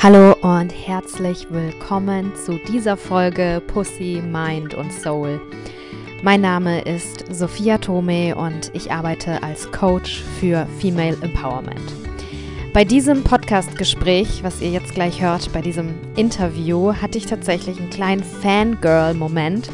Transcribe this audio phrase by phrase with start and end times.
[0.00, 5.40] Hallo und herzlich willkommen zu dieser Folge Pussy, Mind und Soul.
[6.22, 11.92] Mein Name ist Sophia Tome und ich arbeite als Coach für Female Empowerment.
[12.72, 17.90] Bei diesem Podcast-Gespräch, was ihr jetzt gleich hört, bei diesem Interview, hatte ich tatsächlich einen
[17.90, 19.68] kleinen Fangirl-Moment.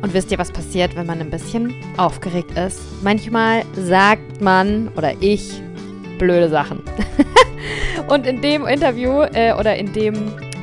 [0.00, 2.80] Und wisst ihr, was passiert, wenn man ein bisschen aufgeregt ist?
[3.02, 5.60] Manchmal sagt man oder ich
[6.18, 6.80] blöde Sachen.
[8.12, 10.14] Und in dem Interview äh, oder in dem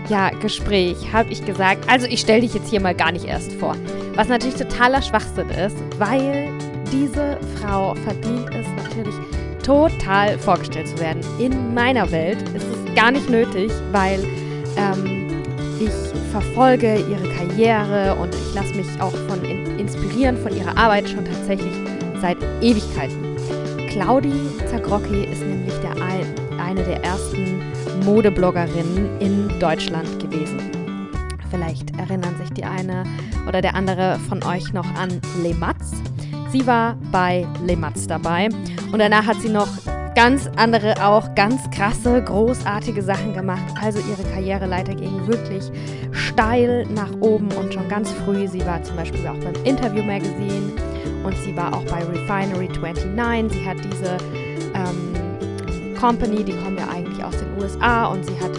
[0.08, 3.54] ja, Gespräch habe ich gesagt, also ich stelle dich jetzt hier mal gar nicht erst
[3.54, 3.76] vor.
[4.14, 6.52] Was natürlich totaler Schwachsinn ist, weil
[6.92, 9.16] diese Frau verdient es natürlich
[9.64, 11.22] total vorgestellt zu werden.
[11.40, 14.24] In meiner Welt ist es gar nicht nötig, weil
[14.78, 15.42] ähm,
[15.80, 21.10] ich verfolge ihre Karriere und ich lasse mich auch von in, inspirieren von ihrer Arbeit
[21.10, 21.74] schon tatsächlich
[22.22, 23.36] seit Ewigkeiten.
[23.90, 24.34] Claudi
[24.68, 25.59] Zagrocki ist nämlich
[26.70, 27.64] eine der ersten
[28.06, 30.60] Modebloggerinnen in Deutschland gewesen.
[31.50, 33.06] Vielleicht erinnern sich die eine
[33.48, 35.94] oder der andere von euch noch an Le Matz.
[36.52, 38.50] Sie war bei Le Matz dabei
[38.92, 39.68] und danach hat sie noch
[40.14, 43.64] ganz andere, auch ganz krasse, großartige Sachen gemacht.
[43.82, 45.72] Also ihre Karriereleiter ging wirklich
[46.12, 48.48] steil nach oben und schon ganz früh.
[48.48, 50.72] Sie war zum Beispiel auch beim Interview Magazine
[51.24, 52.70] und sie war auch bei Refinery
[53.16, 53.60] 29.
[53.60, 54.18] Sie hat diese
[54.76, 55.19] ähm,
[56.00, 58.52] Company, die kommen ja eigentlich aus den USA und sie hat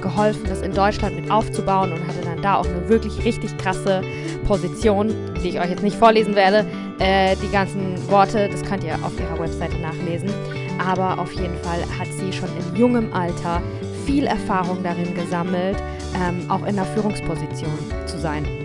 [0.00, 4.02] geholfen, das in Deutschland mit aufzubauen und hatte dann da auch eine wirklich richtig krasse
[4.46, 6.66] Position, die ich euch jetzt nicht vorlesen werde.
[6.98, 10.30] Äh, die ganzen Worte, das könnt ihr auf ihrer Webseite nachlesen.
[10.78, 13.62] Aber auf jeden Fall hat sie schon in jungem Alter
[14.06, 15.82] viel Erfahrung darin gesammelt,
[16.14, 17.72] ähm, auch in einer Führungsposition
[18.06, 18.63] zu sein.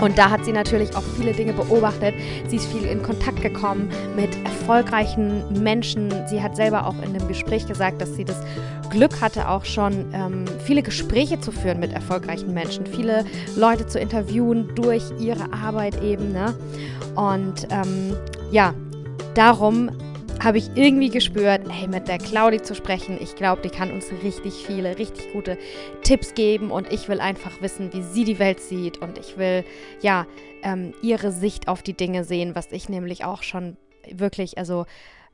[0.00, 2.14] Und da hat sie natürlich auch viele Dinge beobachtet.
[2.48, 6.10] Sie ist viel in Kontakt gekommen mit erfolgreichen Menschen.
[6.28, 8.40] Sie hat selber auch in dem Gespräch gesagt, dass sie das
[8.88, 13.24] Glück hatte, auch schon ähm, viele Gespräche zu führen mit erfolgreichen Menschen, viele
[13.56, 16.32] Leute zu interviewen durch ihre Arbeit eben.
[16.32, 16.54] Ne?
[17.14, 18.16] Und ähm,
[18.50, 18.74] ja,
[19.34, 19.90] darum
[20.42, 24.06] habe ich irgendwie gespürt, hey, mit der Claudi zu sprechen, ich glaube, die kann uns
[24.22, 25.58] richtig viele, richtig gute
[26.02, 29.64] Tipps geben und ich will einfach wissen, wie sie die Welt sieht und ich will,
[30.00, 30.26] ja,
[30.62, 33.76] ähm, ihre Sicht auf die Dinge sehen, was ich nämlich auch schon
[34.10, 34.86] wirklich, also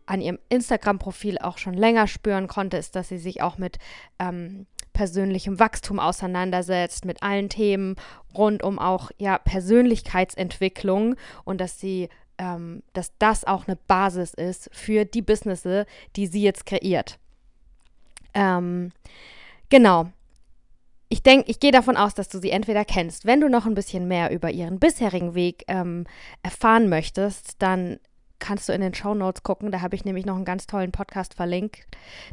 [0.07, 3.79] an ihrem Instagram-Profil auch schon länger spüren konnte, ist, dass sie sich auch mit
[4.19, 7.97] ähm, persönlichem Wachstum auseinandersetzt, mit allen Themen
[8.37, 12.09] rund um auch ja Persönlichkeitsentwicklung und dass sie
[12.39, 15.87] ähm, dass das auch eine Basis ist für die Businesses,
[16.17, 17.19] die sie jetzt kreiert.
[18.35, 18.93] Ähm,
[19.69, 20.07] genau.
[21.09, 23.27] Ich denke, ich gehe davon aus, dass du sie entweder kennst.
[23.27, 26.05] Wenn du noch ein bisschen mehr über ihren bisherigen Weg ähm,
[26.43, 28.01] erfahren möchtest, dann
[28.39, 29.71] kannst du in den Show Notes gucken.
[29.71, 31.87] Da habe ich nämlich noch einen ganz tollen Podcast verlinkt,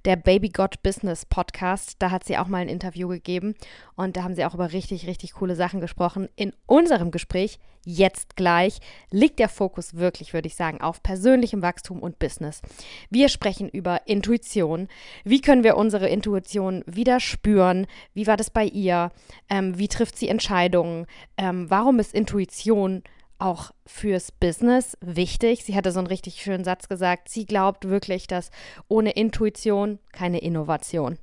[0.06, 1.96] der Baby God Business Podcast.
[2.00, 3.56] Da hat sie auch mal ein Interview gegeben
[3.96, 6.30] und da haben sie auch über richtig, richtig coole Sachen gesprochen.
[6.36, 8.80] In unserem Gespräch jetzt gleich
[9.12, 12.62] liegt der Fokus wirklich, würde ich sagen, auf persönlichem Wachstum und Business.
[13.10, 14.88] Wir sprechen über Intuition.
[15.24, 17.88] Wie können wir unsere Intuition wieder spüren?
[18.14, 19.12] Wie war das bei ihr?
[19.50, 21.06] Ähm, wie trifft sie Entscheidungen?
[21.38, 23.04] Ähm, warum ist Intuition
[23.44, 25.64] auch fürs Business wichtig.
[25.64, 27.30] Sie hatte so einen richtig schönen Satz gesagt.
[27.30, 28.52] Sie glaubt wirklich, dass
[28.88, 31.20] ohne Intuition keine Innovation.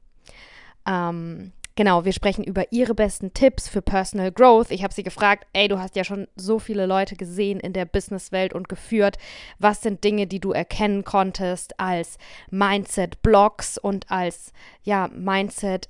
[0.86, 4.70] Ähm, genau, wir sprechen über ihre besten Tipps für Personal Growth.
[4.70, 7.86] Ich habe sie gefragt, ey, du hast ja schon so viele Leute gesehen in der
[7.86, 9.16] Businesswelt und geführt.
[9.58, 12.18] Was sind Dinge, die du erkennen konntest als
[12.50, 15.88] Mindset-Blocks und als ja, Mindset,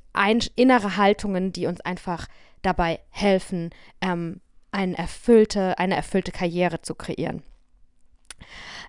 [0.54, 2.28] innere Haltungen, die uns einfach
[2.62, 3.70] dabei helfen,
[4.00, 4.40] ähm,
[4.72, 7.42] eine erfüllte, eine erfüllte Karriere zu kreieren.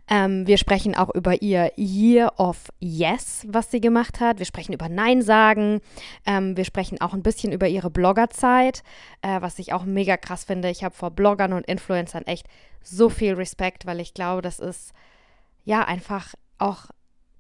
[0.10, 4.40] Ähm, wir sprechen auch über ihr Year of Yes, was sie gemacht hat.
[4.40, 5.80] Wir sprechen über Nein sagen.
[6.26, 8.84] Ähm, wir sprechen auch ein bisschen über ihre Bloggerzeit,
[9.22, 10.70] äh, was ich auch mega krass finde.
[10.70, 12.48] Ich habe vor Bloggern und Influencern echt
[12.84, 14.92] so viel Respekt, weil ich glaube, das ist
[15.64, 16.88] ja einfach auch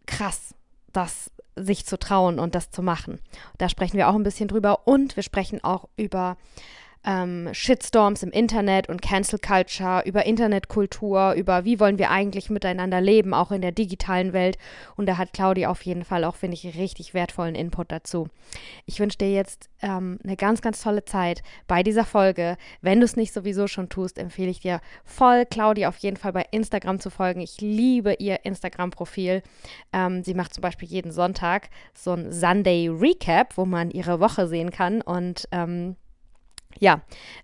[0.05, 0.55] krass,
[0.93, 3.19] das sich zu trauen und das zu machen.
[3.57, 6.37] Da sprechen wir auch ein bisschen drüber und wir sprechen auch über
[7.03, 13.01] ähm, Shitstorms im Internet und Cancel Culture, über Internetkultur, über wie wollen wir eigentlich miteinander
[13.01, 14.57] leben, auch in der digitalen Welt.
[14.95, 18.27] Und da hat Claudia auf jeden Fall auch, finde ich, richtig wertvollen Input dazu.
[18.85, 22.57] Ich wünsche dir jetzt ähm, eine ganz, ganz tolle Zeit bei dieser Folge.
[22.81, 26.33] Wenn du es nicht sowieso schon tust, empfehle ich dir voll, Claudia auf jeden Fall
[26.33, 27.41] bei Instagram zu folgen.
[27.41, 29.41] Ich liebe ihr Instagram-Profil.
[29.93, 34.47] Ähm, sie macht zum Beispiel jeden Sonntag so ein Sunday Recap, wo man ihre Woche
[34.47, 35.95] sehen kann und ähm,
[36.79, 37.01] ja,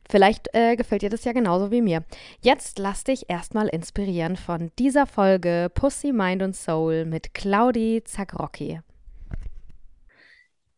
[0.10, 2.04] vielleicht äh, gefällt dir das ja genauso wie mir.
[2.42, 8.82] Jetzt lass dich erstmal inspirieren von dieser Folge Pussy, Mind und Soul mit Claudi Zagrocki.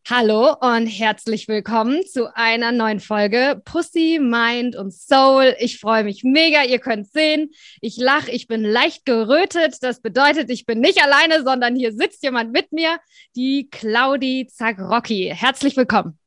[0.08, 5.54] Hallo und herzlich willkommen zu einer neuen Folge Pussy, Mind und Soul.
[5.60, 7.50] Ich freue mich mega, ihr könnt sehen.
[7.80, 9.76] Ich lache, ich bin leicht gerötet.
[9.82, 12.98] Das bedeutet, ich bin nicht alleine, sondern hier sitzt jemand mit mir,
[13.36, 15.32] die Claudi Zagrocki.
[15.32, 16.19] Herzlich willkommen.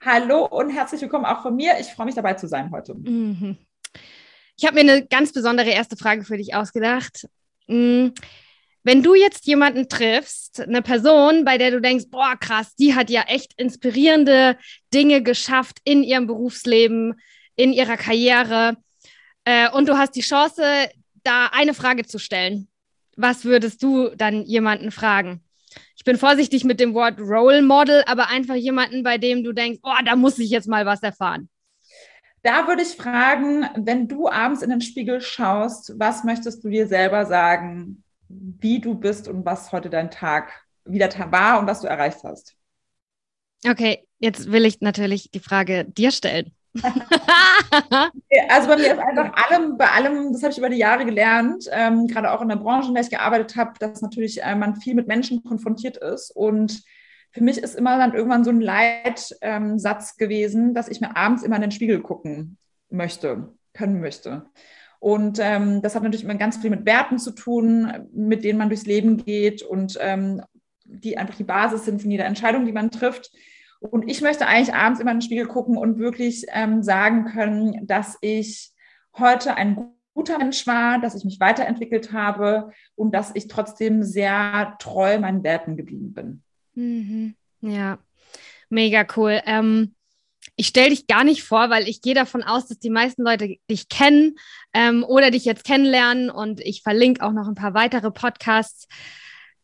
[0.00, 1.78] Hallo und herzlich willkommen auch von mir.
[1.80, 2.94] Ich freue mich dabei zu sein heute.
[2.94, 3.56] Mhm.
[4.56, 7.28] Ich habe mir eine ganz besondere erste Frage für dich ausgedacht.
[7.66, 8.14] Mhm.
[8.84, 13.10] Wenn du jetzt jemanden triffst, eine Person, bei der du denkst, boah, krass, die hat
[13.10, 14.56] ja echt inspirierende
[14.94, 17.20] Dinge geschafft in ihrem Berufsleben,
[17.56, 18.76] in ihrer Karriere,
[19.48, 20.90] äh, und du hast die Chance,
[21.22, 22.68] da eine Frage zu stellen,
[23.16, 25.42] was würdest du dann jemanden fragen?
[25.96, 29.80] Ich bin vorsichtig mit dem Wort Role Model, aber einfach jemanden, bei dem du denkst,
[29.82, 31.48] oh, da muss ich jetzt mal was erfahren.
[32.42, 36.86] Da würde ich fragen, wenn du abends in den Spiegel schaust, was möchtest du dir
[36.86, 38.04] selber sagen?
[38.28, 40.52] wie du bist und was heute dein Tag
[40.84, 42.56] wieder war und was du erreicht hast.
[43.66, 46.54] Okay, jetzt will ich natürlich die Frage dir stellen.
[48.48, 51.68] also bei mir ist einfach allem, bei allem, das habe ich über die Jahre gelernt,
[51.72, 54.76] ähm, gerade auch in der Branche, in der ich gearbeitet habe, dass natürlich äh, man
[54.76, 56.30] viel mit Menschen konfrontiert ist.
[56.30, 56.82] Und
[57.32, 59.78] für mich ist immer dann irgendwann so ein Leitsatz ähm,
[60.18, 62.58] gewesen, dass ich mir abends immer in den Spiegel gucken
[62.90, 64.46] möchte, können möchte.
[65.00, 68.68] Und ähm, das hat natürlich immer ganz viel mit Werten zu tun, mit denen man
[68.68, 70.42] durchs Leben geht und ähm,
[70.84, 73.30] die einfach die Basis sind von jeder Entscheidung, die man trifft.
[73.80, 77.86] Und ich möchte eigentlich abends immer in den Spiegel gucken und wirklich ähm, sagen können,
[77.86, 78.72] dass ich
[79.16, 84.76] heute ein guter Mensch war, dass ich mich weiterentwickelt habe und dass ich trotzdem sehr
[84.80, 86.42] treu meinen Werten geblieben bin.
[86.74, 87.36] Mhm.
[87.60, 87.98] Ja,
[88.68, 89.40] mega cool.
[89.46, 89.94] Ähm,
[90.56, 93.58] ich stelle dich gar nicht vor, weil ich gehe davon aus, dass die meisten Leute
[93.70, 94.34] dich kennen
[94.74, 98.88] ähm, oder dich jetzt kennenlernen und ich verlinke auch noch ein paar weitere Podcasts.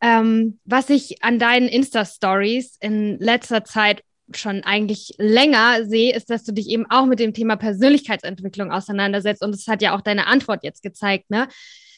[0.01, 4.03] Ähm, was ich an deinen Insta-Stories in letzter Zeit
[4.33, 9.43] schon eigentlich länger sehe, ist, dass du dich eben auch mit dem Thema Persönlichkeitsentwicklung auseinandersetzt
[9.43, 11.47] und das hat ja auch deine Antwort jetzt gezeigt, ne?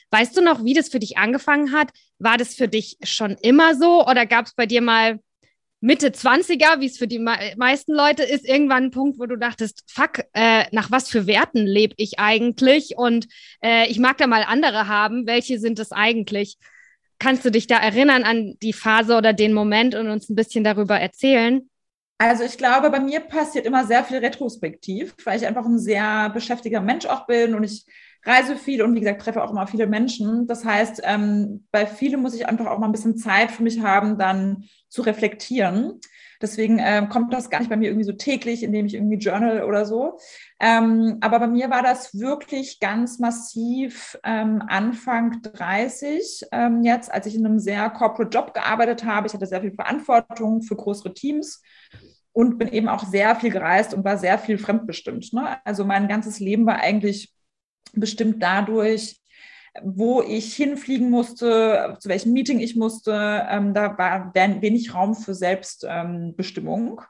[0.10, 1.90] Weißt du noch, wie das für dich angefangen hat?
[2.18, 5.20] War das für dich schon immer so oder gab es bei dir mal
[5.80, 9.84] Mitte 20er, wie es für die meisten Leute ist, irgendwann ein Punkt, wo du dachtest,
[9.88, 12.98] fuck, äh, nach was für Werten lebe ich eigentlich?
[12.98, 13.28] Und
[13.62, 15.28] äh, ich mag da mal andere haben.
[15.28, 16.58] Welche sind es eigentlich?
[17.20, 20.64] Kannst du dich da erinnern an die Phase oder den Moment und uns ein bisschen
[20.64, 21.70] darüber erzählen?
[22.20, 26.30] Also ich glaube, bei mir passiert immer sehr viel retrospektiv, weil ich einfach ein sehr
[26.30, 27.86] beschäftiger Mensch auch bin und ich
[28.24, 30.48] reise viel und wie gesagt treffe auch immer viele Menschen.
[30.48, 33.82] Das heißt, ähm, bei vielen muss ich einfach auch mal ein bisschen Zeit für mich
[33.82, 36.00] haben, dann zu reflektieren.
[36.42, 39.64] Deswegen äh, kommt das gar nicht bei mir irgendwie so täglich, indem ich irgendwie journal
[39.64, 40.18] oder so.
[40.60, 47.26] Ähm, aber bei mir war das wirklich ganz massiv ähm, Anfang 30 ähm, jetzt, als
[47.26, 49.28] ich in einem sehr corporate Job gearbeitet habe.
[49.28, 51.62] Ich hatte sehr viel Verantwortung für größere Teams
[52.32, 55.34] und bin eben auch sehr viel gereist und war sehr viel fremdbestimmt.
[55.34, 55.58] Ne?
[55.66, 57.34] Also mein ganzes Leben war eigentlich
[57.94, 59.20] bestimmt dadurch,
[59.84, 63.46] wo ich hinfliegen musste, zu welchem Meeting ich musste.
[63.50, 67.02] Ähm, da war wenig Raum für Selbstbestimmung.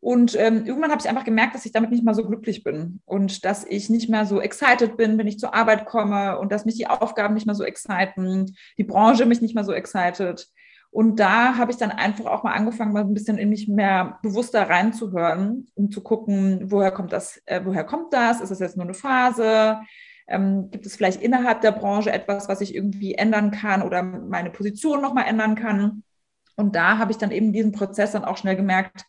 [0.00, 3.00] und ähm, irgendwann habe ich einfach gemerkt, dass ich damit nicht mehr so glücklich bin
[3.04, 6.64] und dass ich nicht mehr so excited bin, wenn ich zur Arbeit komme und dass
[6.64, 10.48] mich die Aufgaben nicht mehr so exciten, die Branche mich nicht mehr so excited.
[10.90, 14.18] Und da habe ich dann einfach auch mal angefangen, mal ein bisschen in mich mehr
[14.22, 18.40] bewusster reinzuhören, um zu gucken, woher kommt das, äh, woher kommt das?
[18.40, 19.80] Ist das jetzt nur eine Phase?
[20.28, 24.50] Ähm, gibt es vielleicht innerhalb der Branche etwas, was ich irgendwie ändern kann oder meine
[24.50, 26.02] Position nochmal ändern kann?
[26.56, 29.04] Und da habe ich dann eben diesen Prozess dann auch schnell gemerkt,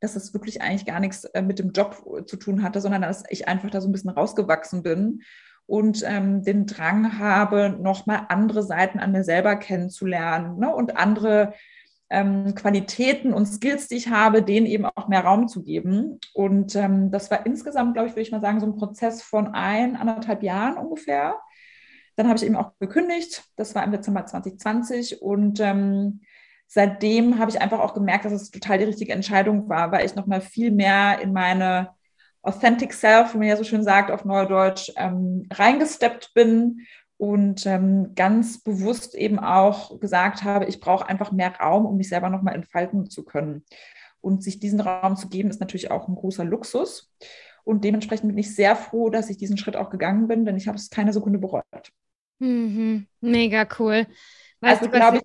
[0.00, 1.96] dass das wirklich eigentlich gar nichts äh, mit dem Job
[2.26, 5.22] zu tun hatte, sondern dass ich einfach da so ein bisschen rausgewachsen bin
[5.66, 10.74] und ähm, den Drang habe, nochmal andere Seiten an mir selber kennenzulernen ne?
[10.74, 11.54] und andere
[12.10, 16.18] ähm, Qualitäten und Skills, die ich habe, denen eben auch mehr Raum zu geben.
[16.34, 19.48] Und ähm, das war insgesamt, glaube ich, würde ich mal sagen, so ein Prozess von
[19.54, 21.40] ein, anderthalb Jahren ungefähr.
[22.16, 23.44] Dann habe ich eben auch gekündigt.
[23.56, 26.20] Das war im Dezember 2020 und ähm,
[26.66, 30.16] seitdem habe ich einfach auch gemerkt, dass es total die richtige Entscheidung war, weil ich
[30.16, 31.90] nochmal viel mehr in meine
[32.42, 36.86] Authentic Self, wie man ja so schön sagt auf Neudeutsch, ähm, reingesteppt bin
[37.20, 42.08] und ähm, ganz bewusst eben auch gesagt habe, ich brauche einfach mehr Raum, um mich
[42.08, 43.62] selber nochmal entfalten zu können.
[44.22, 47.12] Und sich diesen Raum zu geben, ist natürlich auch ein großer Luxus.
[47.62, 50.66] Und dementsprechend bin ich sehr froh, dass ich diesen Schritt auch gegangen bin, denn ich
[50.66, 51.92] habe es keine Sekunde bereut.
[52.38, 53.06] Mhm.
[53.20, 54.06] Mega cool.
[54.60, 55.22] Weißt also glaube ich,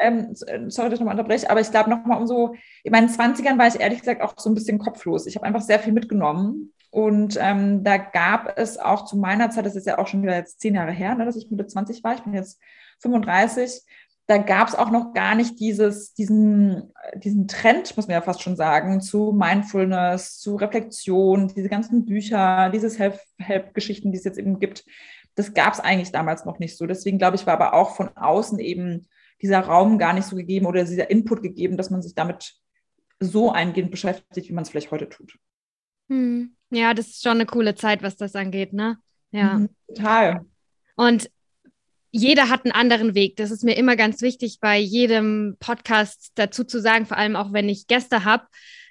[0.00, 3.58] ähm, sorry, dass ich nochmal unterbreche, aber ich glaube nochmal um so, in meinen 20ern
[3.58, 5.26] war ich ehrlich gesagt auch so ein bisschen kopflos.
[5.26, 9.66] Ich habe einfach sehr viel mitgenommen und ähm, da gab es auch zu meiner Zeit,
[9.66, 12.02] das ist ja auch schon wieder jetzt zehn Jahre her, ne, dass ich Mitte 20
[12.04, 12.60] war, ich bin jetzt
[13.00, 13.82] 35,
[14.28, 18.42] da gab es auch noch gar nicht dieses, diesen, diesen Trend, muss man ja fast
[18.42, 24.58] schon sagen, zu Mindfulness, zu Reflexion, diese ganzen Bücher, diese Self-Help-Geschichten, die es jetzt eben
[24.58, 24.84] gibt.
[25.34, 26.86] Das gab es eigentlich damals noch nicht so.
[26.86, 29.08] Deswegen glaube ich, war aber auch von außen eben
[29.42, 32.54] dieser Raum gar nicht so gegeben oder dieser Input gegeben, dass man sich damit
[33.20, 35.36] so eingehend beschäftigt, wie man es vielleicht heute tut.
[36.08, 36.54] Hm.
[36.70, 38.98] Ja, das ist schon eine coole Zeit, was das angeht, ne?
[39.30, 39.54] Ja.
[39.54, 40.44] Mhm, total.
[40.96, 41.30] Und
[42.10, 43.36] jeder hat einen anderen Weg.
[43.36, 47.52] Das ist mir immer ganz wichtig, bei jedem Podcast dazu zu sagen, vor allem auch
[47.52, 48.46] wenn ich Gäste habe,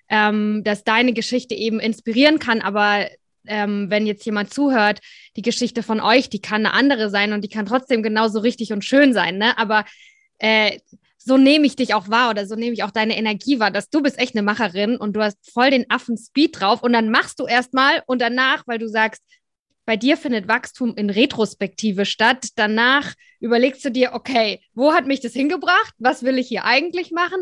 [0.09, 3.07] ähm, dass deine Geschichte eben inspirieren kann, aber
[3.45, 4.99] ähm, wenn jetzt jemand zuhört,
[5.35, 8.73] die Geschichte von euch, die kann eine andere sein und die kann trotzdem genauso richtig
[8.73, 9.57] und schön sein, ne?
[9.57, 9.85] Aber
[10.39, 10.79] äh,
[11.17, 13.89] so nehme ich dich auch wahr oder so nehme ich auch deine Energie wahr, dass
[13.89, 17.39] du bist echt eine Macherin und du hast voll den Affen-Speed drauf und dann machst
[17.39, 19.21] du erstmal und danach, weil du sagst,
[19.85, 22.47] bei dir findet Wachstum in Retrospektive statt.
[22.55, 25.93] Danach überlegst du dir, okay, wo hat mich das hingebracht?
[25.97, 27.41] Was will ich hier eigentlich machen?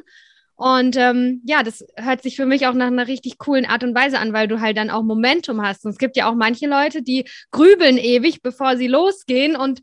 [0.56, 3.96] Und ähm, ja, das hört sich für mich auch nach einer richtig coolen Art und
[3.96, 5.86] Weise an, weil du halt dann auch Momentum hast.
[5.86, 9.82] Und es gibt ja auch manche Leute, die grübeln ewig, bevor sie losgehen und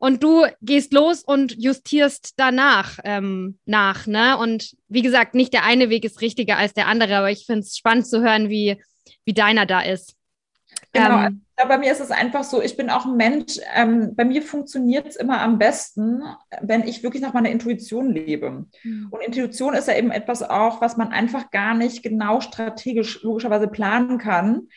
[0.00, 4.38] und du gehst los und justierst danach ähm, nach, ne?
[4.38, 7.60] Und wie gesagt, nicht der eine Weg ist richtiger als der andere, aber ich finde
[7.60, 8.82] es spannend zu hören, wie,
[9.26, 10.16] wie deiner da ist.
[10.94, 14.24] Genau, ähm, bei mir ist es einfach so, ich bin auch ein Mensch, ähm, bei
[14.24, 16.22] mir funktioniert es immer am besten,
[16.62, 18.64] wenn ich wirklich nach meiner Intuition lebe.
[18.82, 19.08] Mhm.
[19.10, 23.68] Und Intuition ist ja eben etwas auch, was man einfach gar nicht genau strategisch logischerweise
[23.68, 24.68] planen kann.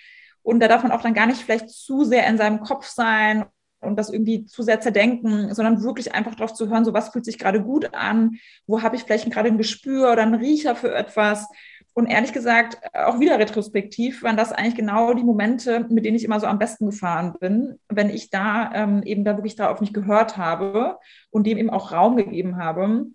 [0.42, 3.46] Und da darf man auch dann gar nicht vielleicht zu sehr in seinem Kopf sein
[3.84, 7.26] und das irgendwie zu sehr zerdenken, sondern wirklich einfach darauf zu hören, so was fühlt
[7.26, 8.38] sich gerade gut an,
[8.68, 11.48] wo habe ich vielleicht gerade ein Gespür oder einen Riecher für etwas
[11.96, 16.24] und ehrlich gesagt, auch wieder retrospektiv, waren das eigentlich genau die Momente, mit denen ich
[16.24, 19.80] immer so am besten gefahren bin, wenn ich da ähm, eben da wirklich da auf
[19.80, 20.98] mich gehört habe
[21.30, 23.06] und dem eben auch Raum gegeben habe.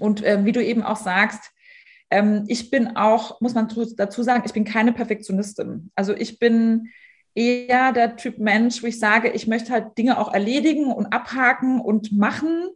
[0.00, 1.52] Und äh, wie du eben auch sagst,
[2.10, 5.92] ähm, ich bin auch, muss man dazu sagen, ich bin keine Perfektionistin.
[5.94, 6.88] Also ich bin
[7.34, 11.80] eher der Typ Mensch, wo ich sage, ich möchte halt Dinge auch erledigen und abhaken
[11.80, 12.68] und machen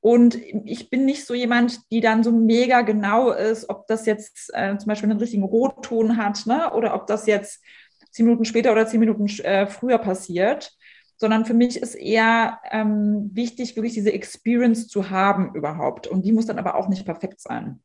[0.00, 4.50] und ich bin nicht so jemand, die dann so mega genau ist, ob das jetzt
[4.54, 6.72] äh, zum Beispiel einen richtigen Rotton hat, ne?
[6.72, 7.62] oder ob das jetzt
[8.10, 10.72] zehn Minuten später oder zehn Minuten äh, früher passiert.
[11.20, 16.06] Sondern für mich ist eher ähm, wichtig, wirklich diese Experience zu haben überhaupt.
[16.06, 17.82] Und die muss dann aber auch nicht perfekt sein.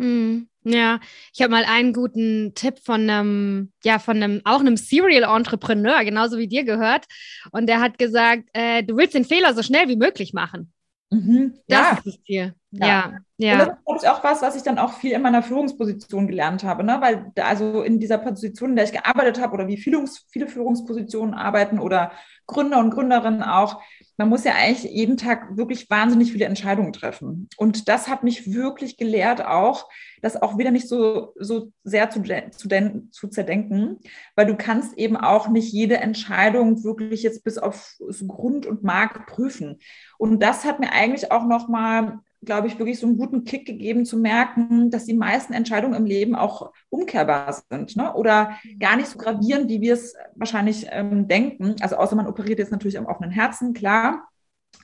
[0.00, 1.00] Hm, ja,
[1.34, 6.04] ich habe mal einen guten Tipp von einem, ja, von einem, auch einem Serial Entrepreneur,
[6.04, 7.06] genauso wie dir gehört.
[7.50, 10.72] Und der hat gesagt, äh, du willst den Fehler so schnell wie möglich machen.
[11.10, 11.54] Mhm.
[11.66, 11.92] Das ja.
[11.92, 12.54] ist das Ziel.
[12.74, 13.78] Ja, ja.
[13.84, 16.84] Und das ist auch was, was ich dann auch viel in meiner Führungsposition gelernt habe,
[16.84, 16.98] ne?
[17.00, 20.48] weil da, also in dieser Position, in der ich gearbeitet habe oder wie viele, viele
[20.48, 22.12] Führungspositionen arbeiten oder
[22.46, 23.82] Gründer und Gründerinnen auch,
[24.16, 27.48] man muss ja eigentlich jeden Tag wirklich wahnsinnig viele Entscheidungen treffen.
[27.58, 29.88] Und das hat mich wirklich gelehrt auch,
[30.22, 33.98] das auch wieder nicht so, so sehr zu, zu, zu zerdenken,
[34.34, 39.26] weil du kannst eben auch nicht jede Entscheidung wirklich jetzt bis auf Grund und Mark
[39.26, 39.78] prüfen.
[40.16, 44.04] Und das hat mir eigentlich auch nochmal glaube ich, wirklich so einen guten Kick gegeben,
[44.04, 48.12] zu merken, dass die meisten Entscheidungen im Leben auch umkehrbar sind ne?
[48.14, 51.76] oder gar nicht so gravierend, wie wir es wahrscheinlich ähm, denken.
[51.80, 54.28] Also außer man operiert jetzt natürlich am offenen Herzen, klar.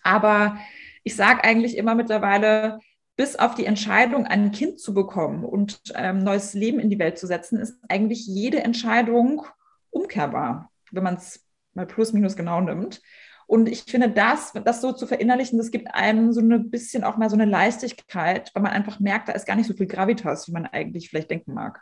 [0.02, 0.58] Aber
[1.02, 2.78] ich sage eigentlich immer mittlerweile,
[3.16, 7.18] bis auf die Entscheidung, ein Kind zu bekommen und ähm, neues Leben in die Welt
[7.18, 9.44] zu setzen, ist eigentlich jede Entscheidung
[9.90, 13.02] umkehrbar, wenn man es mal plus minus genau nimmt.
[13.48, 17.16] Und ich finde, das, das so zu verinnerlichen, das gibt einem so ein bisschen auch
[17.16, 20.48] mal so eine Leichtigkeit, weil man einfach merkt, da ist gar nicht so viel Gravitas,
[20.48, 21.80] wie man eigentlich vielleicht denken mag.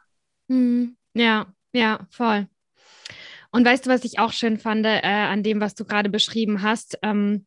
[0.49, 2.47] Hm, ja, ja, voll.
[3.51, 6.63] Und weißt du, was ich auch schön fand äh, an dem, was du gerade beschrieben
[6.63, 7.01] hast?
[7.03, 7.47] Ähm,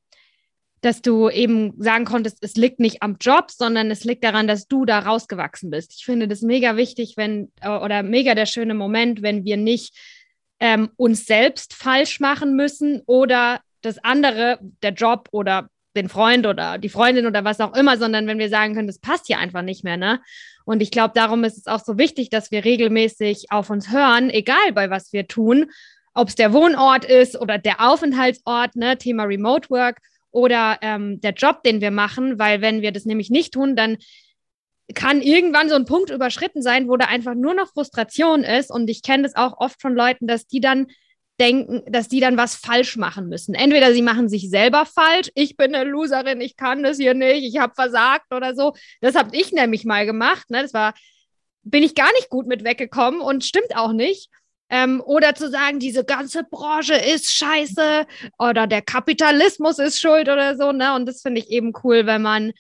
[0.82, 4.68] dass du eben sagen konntest, es liegt nicht am Job, sondern es liegt daran, dass
[4.68, 5.94] du da rausgewachsen bist.
[5.98, 9.98] Ich finde das mega wichtig, wenn, äh, oder mega der schöne Moment, wenn wir nicht
[10.60, 16.78] ähm, uns selbst falsch machen müssen oder das andere, der Job oder den Freund oder
[16.78, 19.62] die Freundin oder was auch immer, sondern wenn wir sagen können, das passt hier einfach
[19.62, 20.22] nicht mehr, ne?
[20.66, 24.30] Und ich glaube, darum ist es auch so wichtig, dass wir regelmäßig auf uns hören,
[24.30, 25.72] egal bei was wir tun,
[26.14, 29.98] ob es der Wohnort ist oder der Aufenthaltsort, ne, Thema Remote Work
[30.32, 33.98] oder ähm, der Job, den wir machen, weil wenn wir das nämlich nicht tun, dann
[34.96, 38.72] kann irgendwann so ein Punkt überschritten sein, wo da einfach nur noch Frustration ist.
[38.72, 40.88] Und ich kenne das auch oft von Leuten, dass die dann
[41.40, 43.56] denken, dass die dann was falsch machen müssen.
[43.56, 47.44] Entweder sie machen sich selber falsch, ich bin eine Loserin, ich kann das hier nicht,
[47.44, 48.74] ich habe versagt oder so.
[49.02, 50.50] Das habe ich nämlich mal gemacht.
[50.50, 50.62] Ne?
[50.62, 50.94] Das war,
[51.64, 54.30] bin ich gar nicht gut mit weggekommen und stimmt auch nicht.
[54.72, 58.06] Ähm, oder zu sagen, diese ganze Branche ist scheiße
[58.38, 60.72] oder der Kapitalismus ist schuld oder so.
[60.72, 60.94] Ne?
[60.94, 62.54] Und das finde ich eben cool, wenn man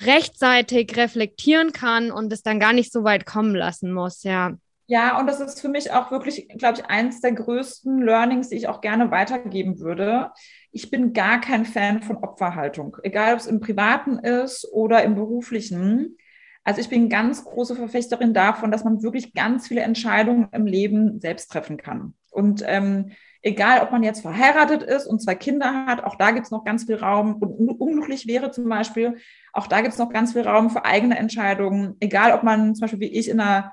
[0.00, 4.56] rechtzeitig reflektieren kann und es dann gar nicht so weit kommen lassen muss, ja.
[4.90, 8.56] Ja, und das ist für mich auch wirklich, glaube ich, eins der größten Learnings, die
[8.56, 10.32] ich auch gerne weitergeben würde.
[10.72, 15.14] Ich bin gar kein Fan von Opferhaltung, egal ob es im Privaten ist oder im
[15.14, 16.16] Beruflichen.
[16.64, 21.20] Also ich bin ganz große Verfechterin davon, dass man wirklich ganz viele Entscheidungen im Leben
[21.20, 22.14] selbst treffen kann.
[22.32, 26.46] Und ähm, egal, ob man jetzt verheiratet ist und zwei Kinder hat, auch da gibt
[26.46, 29.18] es noch ganz viel Raum und unglücklich wäre zum Beispiel,
[29.52, 31.94] auch da gibt es noch ganz viel Raum für eigene Entscheidungen.
[32.00, 33.72] Egal, ob man zum Beispiel wie ich in einer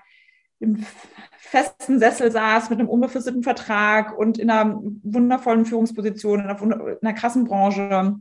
[0.59, 0.83] im
[1.37, 6.97] festen Sessel saß mit einem unbefristeten Vertrag und in einer wundervollen Führungsposition, in einer, in
[7.01, 8.15] einer krassen Branche.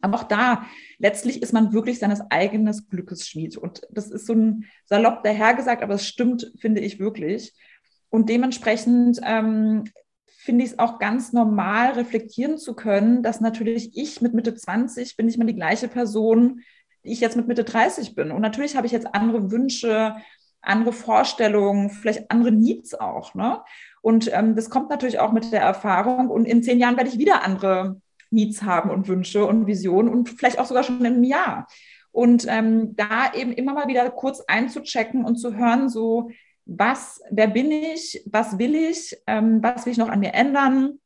[0.00, 0.66] Aber auch da,
[0.98, 3.56] letztlich ist man wirklich seines eigenen Glückes Schmied.
[3.56, 7.52] Und das ist so ein salopp dahergesagt, aber es stimmt, finde ich wirklich.
[8.08, 9.84] Und dementsprechend ähm,
[10.26, 15.16] finde ich es auch ganz normal, reflektieren zu können, dass natürlich ich mit Mitte 20
[15.16, 16.62] bin nicht mehr die gleiche Person,
[17.04, 18.30] die ich jetzt mit Mitte 30 bin.
[18.32, 20.16] Und natürlich habe ich jetzt andere Wünsche,
[20.62, 23.34] andere Vorstellungen, vielleicht andere Needs auch.
[23.34, 23.60] Ne?
[24.02, 26.28] Und ähm, das kommt natürlich auch mit der Erfahrung.
[26.28, 28.00] Und in zehn Jahren werde ich wieder andere
[28.30, 31.66] Needs haben und Wünsche und Visionen und vielleicht auch sogar schon in einem Jahr.
[32.12, 36.30] Und ähm, da eben immer mal wieder kurz einzuchecken und zu hören, so,
[36.66, 40.98] was, wer bin ich, was will ich, ähm, was will ich noch an mir ändern,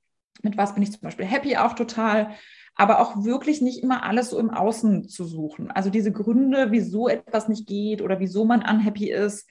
[0.42, 2.34] mit was bin ich zum Beispiel happy auch total
[2.76, 5.70] aber auch wirklich nicht immer alles so im Außen zu suchen.
[5.70, 9.48] Also diese Gründe, wieso etwas nicht geht oder wieso man unhappy ist.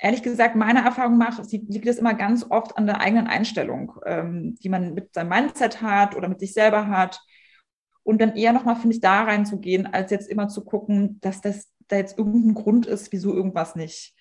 [0.00, 4.56] Ehrlich gesagt, meiner Erfahrung nach liegt es immer ganz oft an der eigenen Einstellung, ähm,
[4.62, 7.20] die man mit seinem Mindset hat oder mit sich selber hat.
[8.02, 11.68] Und dann eher nochmal, finde ich, da reinzugehen, als jetzt immer zu gucken, dass das
[11.88, 14.14] da jetzt irgendein Grund ist, wieso irgendwas nicht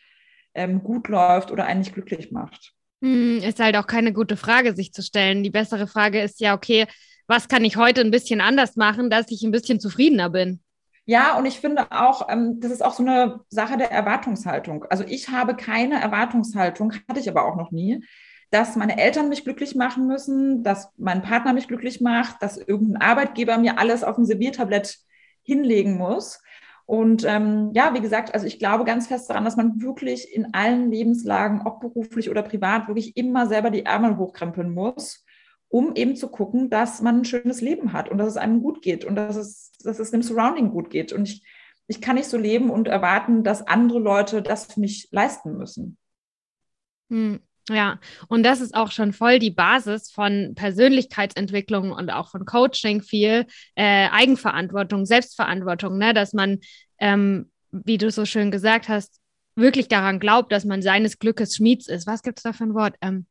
[0.54, 2.74] ähm, gut läuft oder einen nicht glücklich macht.
[3.02, 5.44] Hm, ist halt auch keine gute Frage, sich zu stellen.
[5.44, 6.88] Die bessere Frage ist ja, okay,
[7.30, 10.60] was kann ich heute ein bisschen anders machen, dass ich ein bisschen zufriedener bin?
[11.06, 14.86] Ja, und ich finde auch, ähm, das ist auch so eine Sache der Erwartungshaltung.
[14.90, 18.04] Also ich habe keine Erwartungshaltung, hatte ich aber auch noch nie,
[18.50, 23.02] dass meine Eltern mich glücklich machen müssen, dass mein Partner mich glücklich macht, dass irgendein
[23.02, 24.98] Arbeitgeber mir alles auf ein Serviertablett
[25.44, 26.42] hinlegen muss.
[26.88, 30.56] Und ähm, ja, wie gesagt, also ich glaube ganz fest daran, dass man wirklich in
[30.56, 35.26] allen Lebenslagen, ob beruflich oder privat, wirklich immer selber die Ärmel hochkrempeln muss
[35.70, 38.82] um eben zu gucken, dass man ein schönes Leben hat und dass es einem gut
[38.82, 41.14] geht und dass es, dass es dem Surrounding gut geht.
[41.14, 41.44] Und ich,
[41.88, 45.98] ich kann nicht so leben und erwarten, dass andere Leute das für mich leisten müssen.
[47.10, 47.40] Hm.
[47.70, 53.04] Ja, und das ist auch schon voll die Basis von Persönlichkeitsentwicklung und auch von Coaching
[53.04, 56.16] viel äh, Eigenverantwortung, Selbstverantwortung, ne?
[56.16, 56.58] dass man,
[56.98, 59.20] ähm, wie du so schön gesagt hast,
[59.56, 62.08] wirklich daran glaubt, dass man seines Glückes Schmieds ist.
[62.08, 62.96] Was gibt es da für ein Wort?
[63.02, 63.28] Ähm,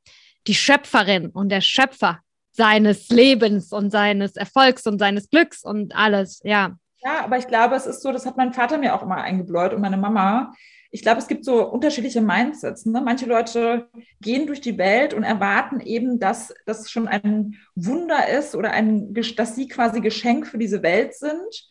[0.46, 2.20] die Schöpferin und der Schöpfer
[2.58, 6.76] seines Lebens und seines Erfolgs und seines Glücks und alles, ja.
[7.04, 9.72] Ja, aber ich glaube, es ist so, das hat mein Vater mir auch immer eingebläut
[9.72, 10.52] und meine Mama.
[10.90, 12.84] Ich glaube, es gibt so unterschiedliche Mindsets.
[12.84, 13.00] Ne?
[13.00, 13.88] Manche Leute
[14.20, 19.14] gehen durch die Welt und erwarten eben, dass das schon ein Wunder ist oder ein,
[19.14, 21.68] dass sie quasi Geschenk für diese Welt sind.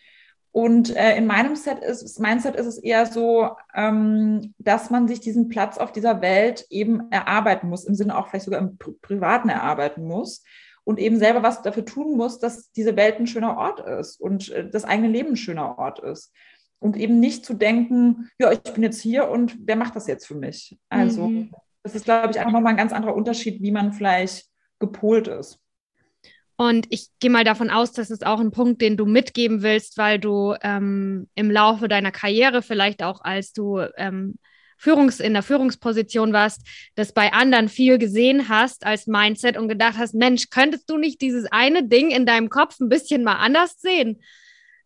[0.54, 5.20] Und äh, in meinem Set ist, Mindset ist es eher so, ähm, dass man sich
[5.20, 8.94] diesen Platz auf dieser Welt eben erarbeiten muss, im Sinne auch vielleicht sogar im Pri
[9.02, 10.44] Privaten erarbeiten muss
[10.88, 14.50] und eben selber was dafür tun muss, dass diese Welt ein schöner Ort ist und
[14.52, 16.32] äh, das eigene Leben ein schöner Ort ist.
[16.80, 20.26] Und eben nicht zu denken, ja, ich bin jetzt hier und wer macht das jetzt
[20.26, 20.80] für mich?
[20.88, 21.52] Also, mhm.
[21.84, 24.48] das ist, glaube ich, einfach nochmal ein ganz anderer Unterschied, wie man vielleicht
[24.80, 25.60] gepolt ist.
[26.56, 29.98] Und ich gehe mal davon aus, dass es auch ein Punkt, den du mitgeben willst,
[29.98, 34.36] weil du ähm, im Laufe deiner Karriere, vielleicht auch als du ähm,
[34.78, 36.62] Führungs in der Führungsposition warst,
[36.96, 41.22] das bei anderen viel gesehen hast als Mindset und gedacht hast, Mensch, könntest du nicht
[41.22, 44.22] dieses eine Ding in deinem Kopf ein bisschen mal anders sehen?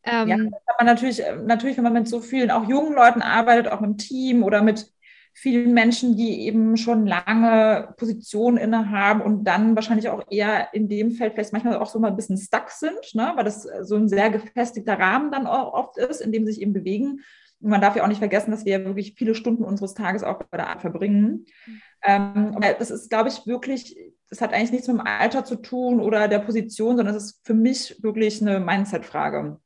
[0.03, 2.95] Ähm, ja, das hat man natürlich, äh, natürlich, wenn man mit so vielen auch jungen
[2.95, 4.91] Leuten arbeitet, auch mit dem Team oder mit
[5.33, 11.11] vielen Menschen, die eben schon lange Positionen innehaben und dann wahrscheinlich auch eher in dem
[11.11, 13.31] Feld vielleicht manchmal auch so mal ein bisschen stuck sind, ne?
[13.35, 16.61] weil das so ein sehr gefestigter Rahmen dann auch oft ist, in dem sie sich
[16.61, 17.21] eben bewegen.
[17.61, 20.43] Man darf ja auch nicht vergessen, dass wir ja wirklich viele Stunden unseres Tages auch
[20.43, 21.45] bei der Art verbringen.
[22.03, 23.95] Ähm, das ist, glaube ich, wirklich,
[24.29, 27.45] das hat eigentlich nichts mit dem Alter zu tun oder der Position, sondern es ist
[27.45, 29.59] für mich wirklich eine Mindset-Frage.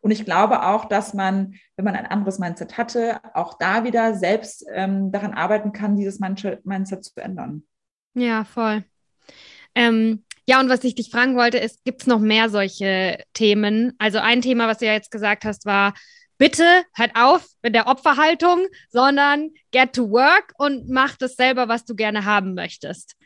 [0.00, 4.14] Und ich glaube auch, dass man, wenn man ein anderes Mindset hatte, auch da wieder
[4.14, 7.64] selbst ähm, daran arbeiten kann, dieses Mindset zu ändern.
[8.14, 8.84] Ja, voll.
[9.74, 13.94] Ähm, ja, und was ich dich fragen wollte, ist, gibt es noch mehr solche Themen?
[13.98, 15.92] Also ein Thema, was du ja jetzt gesagt hast, war,
[16.38, 21.84] bitte hört auf mit der Opferhaltung, sondern get to work und mach das selber, was
[21.84, 23.16] du gerne haben möchtest.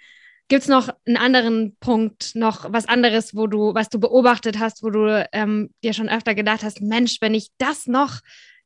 [0.49, 4.83] Gibt es noch einen anderen Punkt, noch was anderes, wo du, was du beobachtet hast,
[4.83, 8.19] wo du ähm, dir schon öfter gedacht hast, Mensch, wenn ich das noch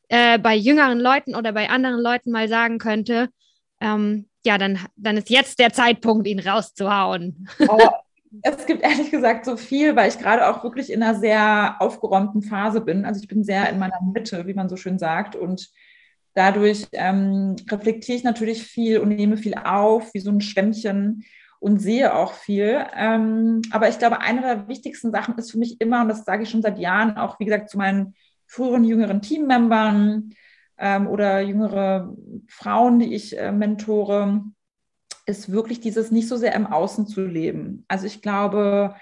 [0.09, 3.29] äh, bei jüngeren Leuten oder bei anderen Leuten mal sagen könnte,
[3.81, 7.49] ähm, ja, dann, dann ist jetzt der Zeitpunkt, ihn rauszuhauen.
[7.69, 7.91] Oh,
[8.43, 12.43] es gibt ehrlich gesagt so viel, weil ich gerade auch wirklich in einer sehr aufgeräumten
[12.43, 13.05] Phase bin.
[13.05, 15.37] Also ich bin sehr in meiner Mitte, wie man so schön sagt.
[15.37, 15.71] Und
[16.35, 21.25] dadurch ähm, reflektiere ich natürlich viel und nehme viel auf, wie so ein Schwämmchen
[21.61, 22.85] und sehe auch viel.
[22.95, 26.43] Ähm, aber ich glaube, eine der wichtigsten Sachen ist für mich immer, und das sage
[26.43, 28.15] ich schon seit Jahren, auch wie gesagt zu meinen
[28.47, 30.35] früheren jüngeren Teammembern
[30.79, 32.15] ähm, oder jüngere
[32.49, 34.43] Frauen, die ich äh, mentore,
[35.27, 37.85] ist wirklich dieses nicht so sehr im Außen zu leben.
[37.89, 38.95] Also ich glaube,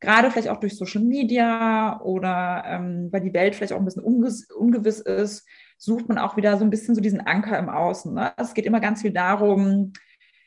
[0.00, 4.02] gerade vielleicht auch durch Social Media oder ähm, weil die Welt vielleicht auch ein bisschen
[4.04, 8.14] ungewiss ist, sucht man auch wieder so ein bisschen so diesen Anker im Außen.
[8.14, 8.32] Ne?
[8.36, 9.92] Es geht immer ganz viel darum,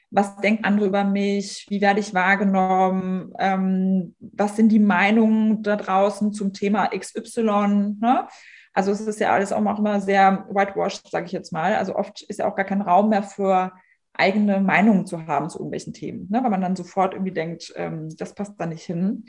[0.09, 5.77] was denken andere über mich, wie werde ich wahrgenommen, ähm, was sind die Meinungen da
[5.77, 7.95] draußen zum Thema XY.
[7.99, 8.27] Ne?
[8.73, 11.75] Also es ist ja alles auch immer sehr whitewashed, sage ich jetzt mal.
[11.75, 13.71] Also oft ist ja auch gar kein Raum mehr für
[14.13, 16.43] eigene Meinungen zu haben zu irgendwelchen Themen, ne?
[16.43, 19.26] weil man dann sofort irgendwie denkt, ähm, das passt da nicht hin.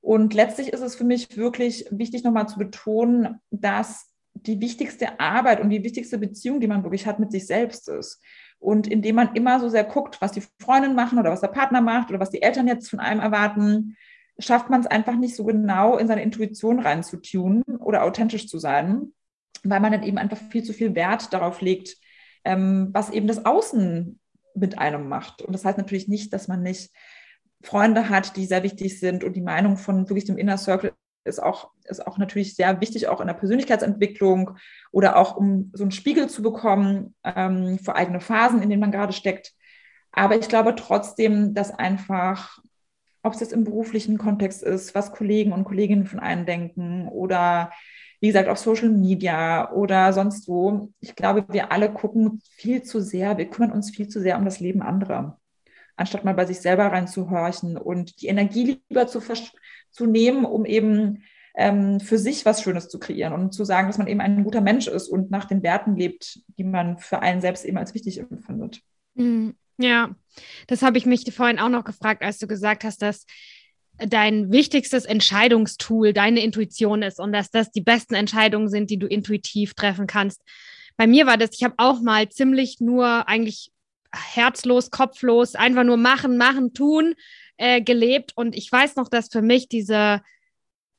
[0.00, 5.60] Und letztlich ist es für mich wirklich wichtig, nochmal zu betonen, dass die wichtigste Arbeit
[5.60, 8.22] und die wichtigste Beziehung, die man wirklich hat mit sich selbst ist.
[8.60, 11.80] Und indem man immer so sehr guckt, was die Freundinnen machen oder was der Partner
[11.80, 13.96] macht oder was die Eltern jetzt von einem erwarten,
[14.38, 19.12] schafft man es einfach nicht so genau in seine Intuition reinzutunen oder authentisch zu sein,
[19.64, 21.96] weil man dann eben einfach viel zu viel Wert darauf legt,
[22.48, 24.18] ähm, was eben das Außen
[24.54, 25.42] mit einem macht.
[25.42, 26.90] Und das heißt natürlich nicht, dass man nicht
[27.62, 30.92] Freunde hat, die sehr wichtig sind und die Meinung von wirklich dem Inner Circle
[31.24, 34.56] ist auch, ist auch natürlich sehr wichtig, auch in der Persönlichkeitsentwicklung
[34.92, 38.92] oder auch um so einen Spiegel zu bekommen ähm, für eigene Phasen, in denen man
[38.92, 39.52] gerade steckt.
[40.10, 42.60] Aber ich glaube trotzdem, dass einfach,
[43.22, 47.72] ob es jetzt im beruflichen Kontext ist, was Kollegen und Kolleginnen von einem denken oder
[48.20, 50.92] wie gesagt, auf Social Media oder sonst wo.
[51.00, 54.44] Ich glaube, wir alle gucken viel zu sehr, wir kümmern uns viel zu sehr um
[54.44, 55.38] das Leben anderer,
[55.96, 59.20] anstatt mal bei sich selber reinzuhorchen und die Energie lieber zu,
[59.90, 61.22] zu nehmen, um eben
[61.54, 64.60] ähm, für sich was Schönes zu kreieren und zu sagen, dass man eben ein guter
[64.60, 68.18] Mensch ist und nach den Werten lebt, die man für einen selbst eben als wichtig
[68.18, 68.80] empfindet.
[69.16, 70.14] Hm, ja,
[70.66, 73.26] das habe ich mich vorhin auch noch gefragt, als du gesagt hast, dass
[73.98, 79.06] dein wichtigstes Entscheidungstool deine Intuition ist und dass das die besten Entscheidungen sind, die du
[79.06, 80.42] intuitiv treffen kannst.
[80.96, 83.70] Bei mir war das, ich habe auch mal ziemlich nur eigentlich
[84.12, 87.14] herzlos, kopflos, einfach nur machen, machen, tun
[87.56, 88.32] äh, gelebt.
[88.34, 90.22] Und ich weiß noch, dass für mich diese,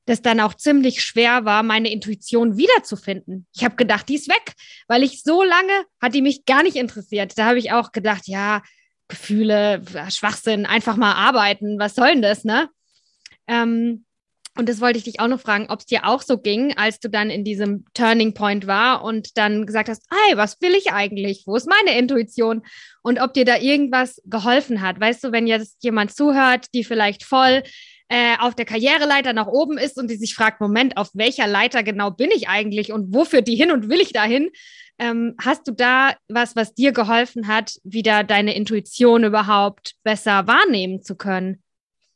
[0.05, 3.47] das dann auch ziemlich schwer war, meine Intuition wiederzufinden.
[3.55, 4.53] Ich habe gedacht, die ist weg,
[4.87, 7.37] weil ich so lange hat die mich gar nicht interessiert.
[7.37, 8.61] Da habe ich auch gedacht, ja,
[9.07, 12.69] Gefühle, Schwachsinn, einfach mal arbeiten, was soll denn das, ne?
[13.49, 14.05] Ähm,
[14.57, 16.99] und das wollte ich dich auch noch fragen, ob es dir auch so ging, als
[16.99, 20.91] du dann in diesem Turning Point war und dann gesagt hast, hey, was will ich
[20.91, 21.43] eigentlich?
[21.45, 22.63] Wo ist meine Intuition?
[23.01, 24.99] Und ob dir da irgendwas geholfen hat.
[24.99, 27.63] Weißt du, wenn jetzt jemand zuhört, die vielleicht voll
[28.09, 31.81] äh, auf der Karriereleiter nach oben ist und die sich fragt, Moment, auf welcher Leiter
[31.83, 34.49] genau bin ich eigentlich und wo führt die hin und will ich dahin?
[34.97, 41.01] Ähm, hast du da was, was dir geholfen hat, wieder deine Intuition überhaupt besser wahrnehmen
[41.01, 41.63] zu können?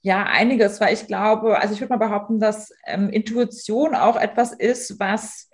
[0.05, 4.51] Ja, einiges, weil ich glaube, also ich würde mal behaupten, dass ähm, Intuition auch etwas
[4.51, 5.49] ist, was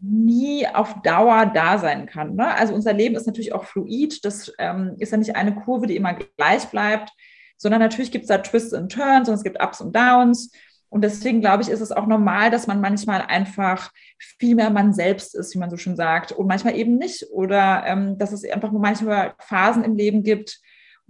[0.00, 2.34] nie auf Dauer da sein kann.
[2.34, 2.54] Ne?
[2.54, 4.24] Also unser Leben ist natürlich auch fluid.
[4.24, 7.10] Das ähm, ist ja nicht eine Kurve, die immer gleich bleibt,
[7.58, 10.50] sondern natürlich gibt es da Twists und Turns und es gibt Ups und Downs.
[10.88, 14.94] Und deswegen glaube ich, ist es auch normal, dass man manchmal einfach viel mehr man
[14.94, 17.26] selbst ist, wie man so schön sagt, und manchmal eben nicht.
[17.32, 20.58] Oder ähm, dass es einfach nur manchmal Phasen im Leben gibt,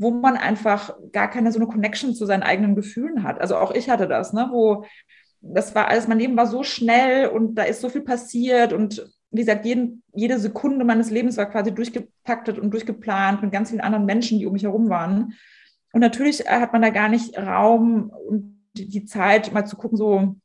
[0.01, 3.39] wo man einfach gar keine so eine Connection zu seinen eigenen Gefühlen hat.
[3.39, 4.85] Also auch ich hatte das, ne, wo
[5.43, 9.07] das war alles, mein Leben war so schnell und da ist so viel passiert und
[9.31, 13.83] wie gesagt, jeden, jede Sekunde meines Lebens war quasi durchgepaktet und durchgeplant mit ganz vielen
[13.83, 15.35] anderen Menschen, die um mich herum waren.
[15.93, 19.99] Und natürlich äh, hat man da gar nicht Raum und die Zeit, mal zu gucken,
[19.99, 20.37] so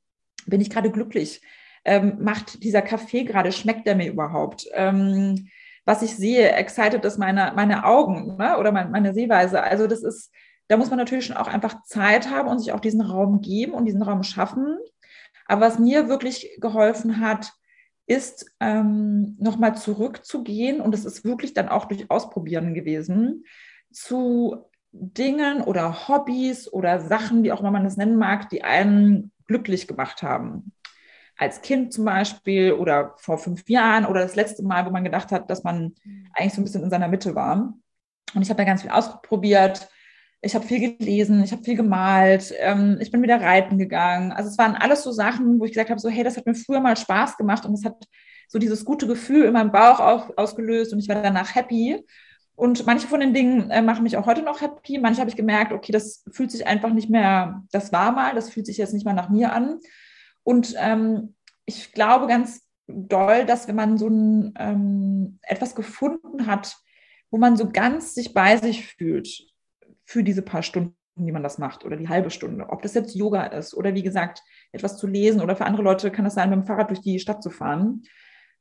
[0.46, 1.42] bin ich gerade glücklich?
[1.86, 4.68] Ähm, macht dieser Kaffee gerade, schmeckt der mir überhaupt?
[4.74, 5.48] Ähm,
[5.86, 8.58] was ich sehe, excited ist meine, meine Augen ne?
[8.58, 9.62] oder meine, meine Sehweise.
[9.62, 10.32] Also das ist,
[10.68, 13.74] da muss man natürlich schon auch einfach Zeit haben und sich auch diesen Raum geben
[13.74, 14.78] und diesen Raum schaffen.
[15.46, 17.54] Aber was mir wirklich geholfen hat,
[18.08, 23.46] ist ähm, nochmal zurückzugehen und es ist wirklich dann auch durch Ausprobieren gewesen,
[23.92, 29.32] zu Dingen oder Hobbys oder Sachen, wie auch immer man das nennen mag, die einen
[29.48, 30.72] glücklich gemacht haben
[31.38, 35.32] als Kind zum Beispiel oder vor fünf Jahren oder das letzte Mal, wo man gedacht
[35.32, 35.94] hat, dass man
[36.34, 37.74] eigentlich so ein bisschen in seiner Mitte war.
[38.34, 39.90] Und ich habe da ganz viel ausprobiert.
[40.42, 44.32] Ich habe viel gelesen, ich habe viel gemalt, ähm, ich bin wieder reiten gegangen.
[44.32, 46.54] Also es waren alles so Sachen, wo ich gesagt habe, so hey, das hat mir
[46.54, 47.96] früher mal Spaß gemacht und es hat
[48.48, 52.06] so dieses gute Gefühl in meinem Bauch auch ausgelöst und ich war danach happy.
[52.56, 54.98] Und manche von den Dingen äh, machen mich auch heute noch happy.
[55.00, 58.50] Manche habe ich gemerkt, okay, das fühlt sich einfach nicht mehr, das war mal, das
[58.50, 59.80] fühlt sich jetzt nicht mehr nach mir an.
[60.46, 66.78] Und ähm, ich glaube ganz doll, dass wenn man so ein, ähm, etwas gefunden hat,
[67.32, 69.28] wo man so ganz sich bei sich fühlt,
[70.06, 72.70] für diese paar Stunden, die man das macht oder die halbe Stunde.
[72.70, 76.12] Ob das jetzt Yoga ist oder wie gesagt, etwas zu lesen oder für andere Leute
[76.12, 78.04] kann es sein, mit dem Fahrrad durch die Stadt zu fahren.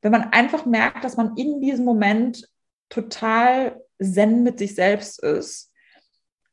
[0.01, 2.49] Wenn man einfach merkt, dass man in diesem Moment
[2.89, 5.71] total zen mit sich selbst ist,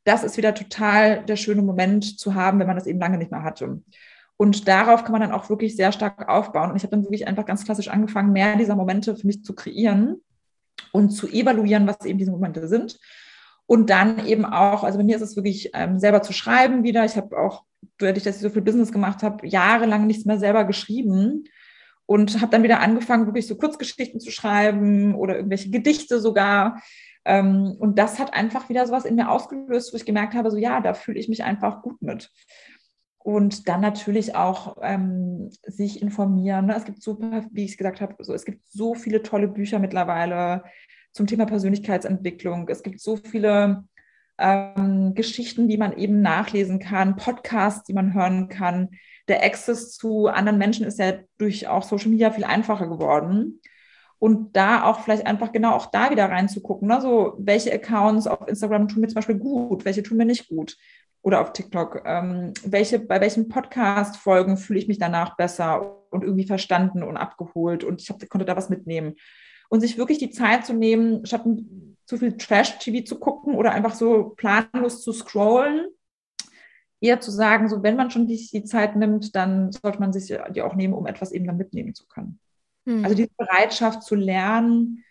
[0.03, 3.31] das ist wieder total der schöne Moment zu haben, wenn man das eben lange nicht
[3.31, 3.81] mehr hatte.
[4.41, 6.71] Und darauf kann man dann auch wirklich sehr stark aufbauen.
[6.71, 9.53] Und ich habe dann wirklich einfach ganz klassisch angefangen, mehr dieser Momente für mich zu
[9.53, 10.19] kreieren
[10.91, 12.97] und zu evaluieren, was eben diese Momente sind.
[13.67, 17.05] Und dann eben auch, also bei mir ist es wirklich ähm, selber zu schreiben wieder.
[17.05, 17.65] Ich habe auch,
[17.99, 21.43] dadurch, dass ich so viel Business gemacht habe, jahrelang nichts mehr selber geschrieben
[22.07, 26.81] und habe dann wieder angefangen, wirklich so Kurzgeschichten zu schreiben oder irgendwelche Gedichte sogar.
[27.25, 30.57] Ähm, und das hat einfach wieder sowas in mir ausgelöst, wo ich gemerkt habe, so
[30.57, 32.31] ja, da fühle ich mich einfach gut mit.
[33.23, 36.67] Und dann natürlich auch ähm, sich informieren.
[36.67, 36.75] Ne?
[36.75, 39.79] Es gibt super, wie ich es gesagt habe, so, es gibt so viele tolle Bücher
[39.79, 40.63] mittlerweile
[41.11, 42.67] zum Thema Persönlichkeitsentwicklung.
[42.69, 43.83] Es gibt so viele
[44.39, 48.89] ähm, Geschichten, die man eben nachlesen kann, Podcasts, die man hören kann.
[49.27, 53.61] Der Access zu anderen Menschen ist ja durch auch Social Media viel einfacher geworden.
[54.17, 56.99] Und da auch vielleicht einfach genau auch da wieder reinzugucken, ne?
[57.39, 60.77] welche Accounts auf Instagram tun mir zum Beispiel gut, welche tun mir nicht gut
[61.21, 66.47] oder auf TikTok, ähm, welche, bei welchen Podcast-Folgen fühle ich mich danach besser und irgendwie
[66.47, 69.15] verstanden und abgeholt und ich hab, konnte da was mitnehmen
[69.69, 71.43] und sich wirklich die Zeit zu nehmen, statt
[72.05, 75.87] zu viel Trash-TV zu gucken oder einfach so planlos zu scrollen,
[76.99, 80.33] eher zu sagen, so wenn man schon die, die Zeit nimmt, dann sollte man sich
[80.53, 82.39] die auch nehmen, um etwas eben dann mitnehmen zu können.
[82.85, 83.03] Hm.
[83.03, 85.03] Also diese Bereitschaft zu lernen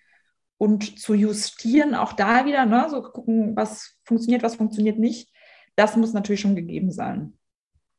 [0.59, 5.30] und zu justieren, auch da wieder, ne, so gucken, was funktioniert, was funktioniert nicht,
[5.81, 7.33] das muss natürlich schon gegeben sein.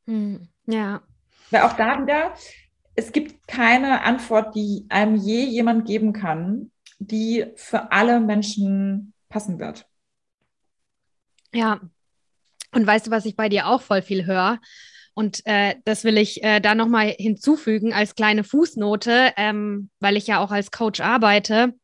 [0.06, 0.48] Hm.
[0.66, 1.02] Ja.
[1.50, 2.32] Weil auch da wieder,
[2.94, 9.58] es gibt keine Antwort, die einem je jemand geben kann, die für alle Menschen passen
[9.58, 9.84] wird.
[11.52, 11.80] Ja.
[12.70, 14.60] Und weißt du, was ich bei dir auch voll viel höre?
[15.14, 20.28] Und äh, das will ich äh, da nochmal hinzufügen als kleine Fußnote, ähm, weil ich
[20.28, 21.74] ja auch als Coach arbeite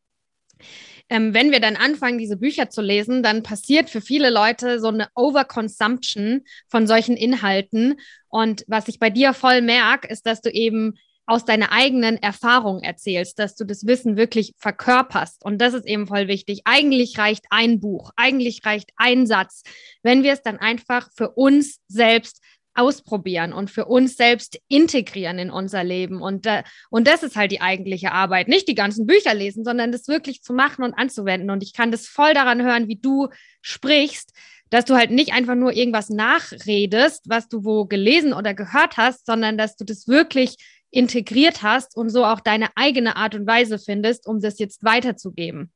[1.09, 4.87] ähm, wenn wir dann anfangen, diese Bücher zu lesen, dann passiert für viele Leute so
[4.87, 7.99] eine Overconsumption von solchen Inhalten.
[8.27, 10.93] Und was ich bei dir voll merke, ist, dass du eben
[11.25, 15.45] aus deiner eigenen Erfahrung erzählst, dass du das Wissen wirklich verkörperst.
[15.45, 16.61] Und das ist eben voll wichtig.
[16.65, 19.61] Eigentlich reicht ein Buch, eigentlich reicht ein Satz,
[20.01, 22.41] wenn wir es dann einfach für uns selbst
[22.79, 26.21] ausprobieren und für uns selbst integrieren in unser Leben.
[26.21, 28.47] Und, äh, und das ist halt die eigentliche Arbeit.
[28.47, 31.49] Nicht die ganzen Bücher lesen, sondern das wirklich zu machen und anzuwenden.
[31.49, 33.27] Und ich kann das voll daran hören, wie du
[33.61, 34.31] sprichst,
[34.69, 39.25] dass du halt nicht einfach nur irgendwas nachredest, was du wo gelesen oder gehört hast,
[39.25, 40.57] sondern dass du das wirklich
[40.91, 45.71] integriert hast und so auch deine eigene Art und Weise findest, um das jetzt weiterzugeben.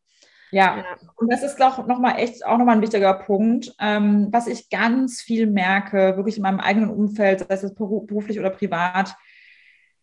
[0.54, 0.84] Ja, ja.
[1.16, 5.20] und das ist auch nochmal echt auch nochmal ein wichtiger Punkt, ähm, was ich ganz
[5.20, 9.16] viel merke, wirklich in meinem eigenen Umfeld, sei es beruflich oder privat.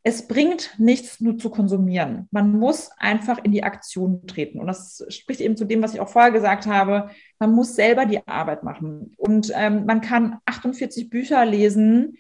[0.02, 2.26] Es bringt nichts nur zu konsumieren.
[2.30, 4.58] Man muss einfach in die Aktion treten.
[4.58, 7.10] Und das spricht eben zu dem, was ich auch vorher gesagt habe.
[7.38, 9.12] Man muss selber die Arbeit machen.
[9.18, 12.16] Und ähm, man kann 48 Bücher lesen,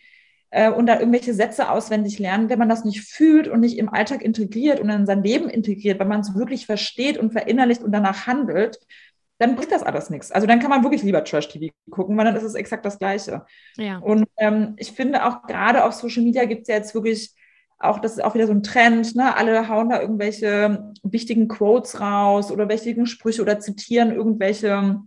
[0.50, 3.88] äh, und da irgendwelche Sätze auswendig lernen, wenn man das nicht fühlt und nicht im
[3.88, 7.92] Alltag integriert und in sein Leben integriert, wenn man es wirklich versteht und verinnerlicht und
[7.92, 8.78] danach handelt,
[9.38, 10.30] dann bringt das alles nichts.
[10.30, 13.46] Also dann kann man wirklich lieber Trash-TV gucken, weil dann ist es exakt das Gleiche.
[13.76, 13.98] Ja.
[13.98, 17.34] Und ähm, ich finde auch gerade auf Social Media gibt es ja jetzt wirklich
[17.78, 19.34] auch, das ist auch wieder so ein Trend, ne?
[19.34, 25.00] Alle hauen da irgendwelche wichtigen Quotes raus oder wichtigen Sprüche oder zitieren irgendwelche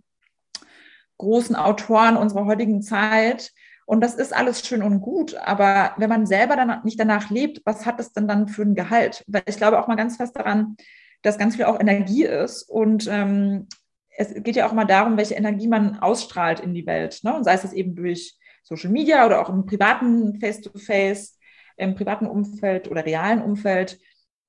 [1.18, 3.52] großen Autoren unserer heutigen Zeit.
[3.86, 7.60] Und das ist alles schön und gut, aber wenn man selber dann nicht danach lebt,
[7.64, 9.24] was hat das denn dann für ein Gehalt?
[9.26, 10.76] Weil ich glaube auch mal ganz fest daran,
[11.22, 13.68] dass ganz viel auch Energie ist und ähm,
[14.16, 17.20] es geht ja auch mal darum, welche Energie man ausstrahlt in die Welt.
[17.24, 17.34] Ne?
[17.34, 21.38] Und sei es das eben durch Social Media oder auch im privaten Face-to-Face,
[21.76, 23.98] im privaten Umfeld oder realen Umfeld.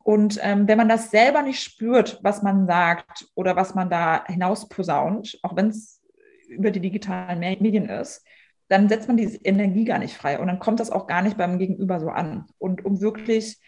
[0.03, 4.23] Und ähm, wenn man das selber nicht spürt, was man sagt oder was man da
[4.27, 6.01] hinaus posaunt, auch wenn es
[6.47, 8.23] über die digitalen Medien ist,
[8.67, 11.37] dann setzt man diese Energie gar nicht frei und dann kommt das auch gar nicht
[11.37, 12.45] beim Gegenüber so an.
[12.57, 13.59] Und um wirklich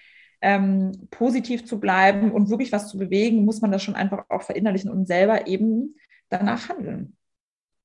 [0.41, 4.43] ähm, positiv zu bleiben und wirklich was zu bewegen, muss man das schon einfach auch
[4.43, 5.95] verinnerlichen und selber eben
[6.29, 7.15] danach handeln.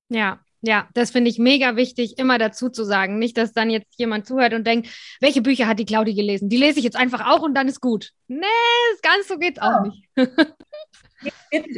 [0.09, 3.19] Ja, Ja, das finde ich mega wichtig, immer dazu zu sagen.
[3.19, 4.89] Nicht, dass dann jetzt jemand zuhört und denkt,
[5.21, 6.49] welche Bücher hat die Claudi gelesen?
[6.49, 8.11] Die lese ich jetzt einfach auch und dann ist gut.
[8.29, 8.47] Nee,
[9.03, 10.05] ganz so geht's auch nicht.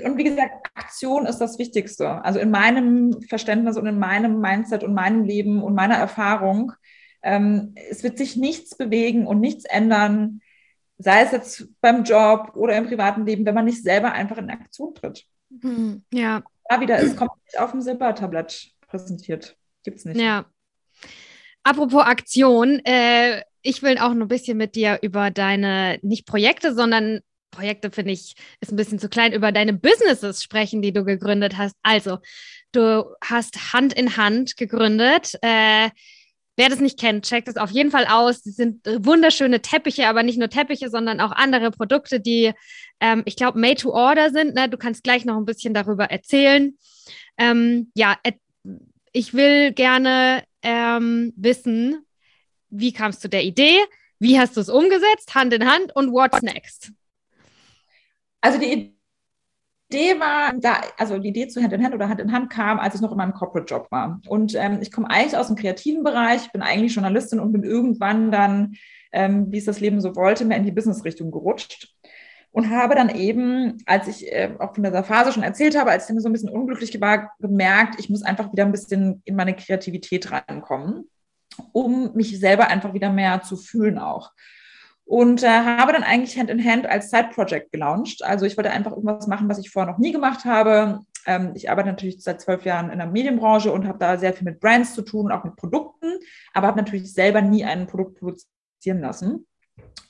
[0.05, 2.25] und wie gesagt, Aktion ist das Wichtigste.
[2.25, 6.73] Also in meinem Verständnis und in meinem Mindset und meinem Leben und meiner Erfahrung,
[7.23, 10.41] ähm, es wird sich nichts bewegen und nichts ändern,
[10.99, 14.51] sei es jetzt beim Job oder im privaten Leben, wenn man nicht selber einfach in
[14.51, 15.25] Aktion tritt.
[15.61, 16.43] Hm, ja.
[16.69, 19.57] Da wieder, es kommt nicht auf dem Silbertablett präsentiert.
[19.83, 20.21] Gibt es nicht.
[20.21, 20.47] Ja.
[21.63, 26.75] Apropos Aktion, äh, ich will auch noch ein bisschen mit dir über deine, nicht Projekte,
[26.75, 27.21] sondern
[27.55, 31.57] Projekte finde ich, ist ein bisschen zu klein, über deine Businesses sprechen, die du gegründet
[31.57, 31.77] hast.
[31.83, 32.19] Also,
[32.73, 35.35] du hast Hand in Hand gegründet.
[35.43, 35.91] Äh,
[36.57, 38.43] wer das nicht kennt, checkt es auf jeden Fall aus.
[38.43, 42.53] Sie sind wunderschöne Teppiche, aber nicht nur Teppiche, sondern auch andere Produkte, die,
[43.01, 44.55] ähm, ich glaube, made to order sind.
[44.55, 44.69] Ne?
[44.69, 46.77] Du kannst gleich noch ein bisschen darüber erzählen.
[47.39, 48.17] Ähm, ja,
[49.13, 52.05] ich will gerne ähm, wissen,
[52.71, 53.79] wie kamst du der Idee?
[54.19, 56.93] Wie hast du es umgesetzt, Hand in Hand und what's next?
[58.45, 58.93] Also die
[59.91, 62.79] Idee war, da, also die Idee zu Hand in Hand oder Hand in Hand kam,
[62.79, 64.21] als ich noch in meinem Corporate-Job war.
[64.29, 68.31] Und ähm, ich komme eigentlich aus dem kreativen Bereich, bin eigentlich Journalistin und bin irgendwann
[68.31, 68.75] dann,
[69.13, 71.95] ähm, wie es das Leben so wollte, mehr in die Business-Richtung gerutscht
[72.51, 76.05] und habe dann eben, als ich äh, auch von dieser Phase schon erzählt habe, als
[76.05, 79.37] ich dann so ein bisschen unglücklich war, gemerkt, ich muss einfach wieder ein bisschen in
[79.37, 81.09] meine Kreativität reinkommen,
[81.73, 84.33] um mich selber einfach wieder mehr zu fühlen auch.
[85.07, 88.25] Und äh, habe dann eigentlich Hand in Hand als Side-Project gelauncht.
[88.25, 91.01] Also ich wollte einfach irgendwas machen, was ich vorher noch nie gemacht habe.
[91.27, 94.45] Ähm, ich arbeite natürlich seit zwölf Jahren in der Medienbranche und habe da sehr viel
[94.45, 96.19] mit Brands zu tun, auch mit Produkten,
[96.53, 99.47] aber habe natürlich selber nie ein Produkt produzieren lassen.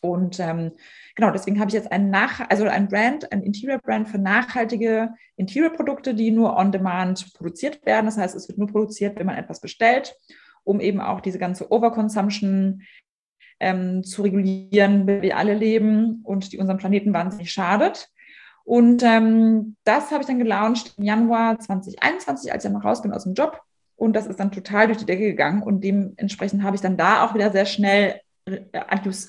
[0.01, 0.73] Und ähm,
[1.15, 6.15] genau, deswegen habe ich jetzt ein Nach also ein Brand, ein Interior-Brand für nachhaltige Interior-Produkte,
[6.15, 8.07] die nur on demand produziert werden.
[8.07, 10.15] Das heißt, es wird nur produziert, wenn man etwas bestellt,
[10.63, 12.83] um eben auch diese ganze Overconsumption
[13.61, 18.09] ähm, zu regulieren, wie wir alle leben und die unserem Planeten wahnsinnig schadet.
[18.65, 23.25] Und ähm, das habe ich dann gelauncht im Januar 2021, als ich dann raus aus
[23.25, 23.61] dem Job.
[23.97, 25.63] Und das ist dann total durch die Decke gegangen.
[25.63, 28.61] Und dementsprechend habe ich dann da auch wieder sehr schnell äh,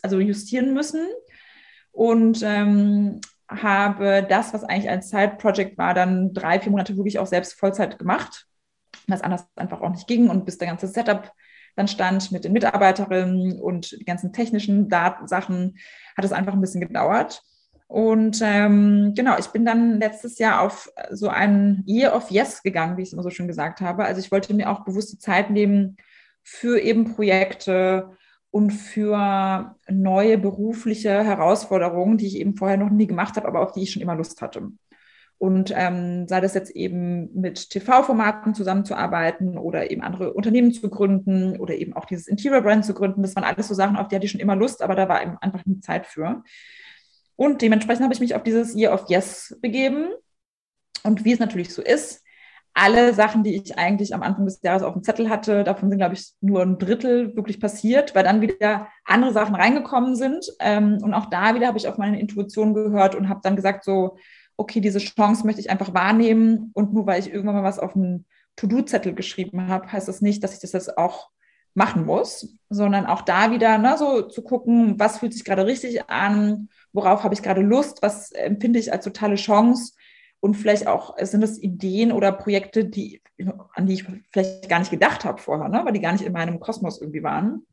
[0.01, 1.05] also justieren müssen
[1.91, 7.27] und ähm, habe das, was eigentlich ein Side-Project war, dann drei, vier Monate wirklich auch
[7.27, 8.47] selbst Vollzeit gemacht,
[9.07, 11.31] was anders einfach auch nicht ging und bis der ganze Setup
[11.75, 15.77] dann stand mit den Mitarbeiterinnen und die ganzen technischen Datensachen,
[16.15, 17.43] hat es einfach ein bisschen gedauert.
[17.87, 22.97] Und ähm, genau, ich bin dann letztes Jahr auf so ein Year of Yes gegangen,
[22.97, 24.05] wie ich es immer so schön gesagt habe.
[24.05, 25.97] Also ich wollte mir auch bewusst die Zeit nehmen
[26.41, 28.15] für eben Projekte,
[28.55, 33.73] und für neue berufliche Herausforderungen, die ich eben vorher noch nie gemacht habe, aber auf
[33.73, 34.69] die ich schon immer Lust hatte.
[35.37, 41.59] Und ähm, sei das jetzt eben mit TV-Formaten zusammenzuarbeiten oder eben andere Unternehmen zu gründen
[41.59, 44.25] oder eben auch dieses Interior-Brand zu gründen, das waren alles so Sachen, auf die hatte
[44.25, 46.43] ich schon immer Lust, aber da war eben einfach nie Zeit für.
[47.35, 50.07] Und dementsprechend habe ich mich auf dieses Year of Yes begeben.
[51.03, 52.23] Und wie es natürlich so ist,
[52.73, 55.97] alle Sachen, die ich eigentlich am Anfang des Jahres auf dem Zettel hatte, davon sind,
[55.97, 60.45] glaube ich, nur ein Drittel wirklich passiert, weil dann wieder andere Sachen reingekommen sind.
[60.59, 63.85] Ähm, und auch da wieder habe ich auf meine Intuition gehört und habe dann gesagt,
[63.85, 64.17] so,
[64.57, 66.71] okay, diese Chance möchte ich einfach wahrnehmen.
[66.73, 70.43] Und nur weil ich irgendwann mal was auf einen To-Do-Zettel geschrieben habe, heißt das nicht,
[70.43, 71.29] dass ich das jetzt auch
[71.73, 76.09] machen muss, sondern auch da wieder ne, so zu gucken, was fühlt sich gerade richtig
[76.09, 79.93] an, worauf habe ich gerade Lust, was empfinde ich als totale Chance
[80.39, 83.21] und vielleicht auch sind es Ideen oder Projekte, die,
[83.73, 85.81] an die ich vielleicht gar nicht gedacht habe vorher, ne?
[85.83, 87.65] weil die gar nicht in meinem Kosmos irgendwie waren.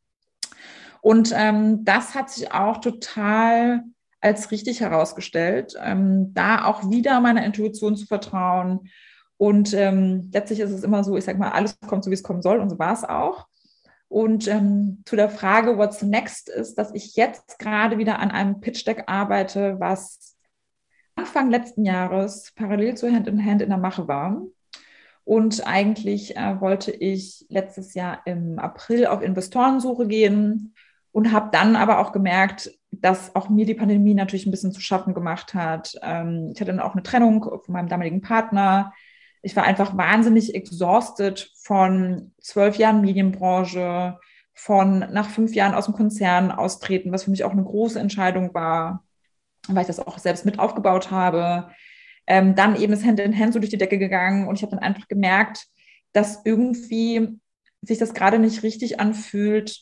[1.01, 3.85] Und ähm, das hat sich auch total
[4.23, 8.89] als richtig herausgestellt, ähm, da auch wieder meiner Intuition zu vertrauen.
[9.37, 12.23] Und ähm, letztlich ist es immer so, ich sage mal, alles kommt so, wie es
[12.23, 12.61] kommen soll.
[12.61, 13.47] Und so war es auch.
[14.09, 18.61] Und ähm, zu der Frage, what's next, ist, dass ich jetzt gerade wieder an einem
[18.61, 20.37] Pitch Deck arbeite, was
[21.17, 24.43] Anfang letzten Jahres parallel zu Hand in Hand in der Mache war.
[25.25, 30.75] Und eigentlich äh, wollte ich letztes Jahr im April auf Investorensuche gehen
[31.11, 34.81] und habe dann aber auch gemerkt, dass auch mir die Pandemie natürlich ein bisschen zu
[34.81, 35.95] schaffen gemacht hat.
[36.03, 38.93] Ähm, ich hatte dann auch eine Trennung von meinem damaligen Partner.
[39.43, 44.19] Ich war einfach wahnsinnig exhausted von zwölf Jahren Medienbranche,
[44.55, 48.55] von nach fünf Jahren aus dem Konzern austreten, was für mich auch eine große Entscheidung
[48.55, 49.03] war
[49.69, 51.71] weil ich das auch selbst mit aufgebaut habe.
[52.27, 54.71] Ähm, dann eben ist Hand in Hand so durch die Decke gegangen und ich habe
[54.71, 55.67] dann einfach gemerkt,
[56.13, 57.41] dass irgendwie
[57.81, 59.81] sich das gerade nicht richtig anfühlt,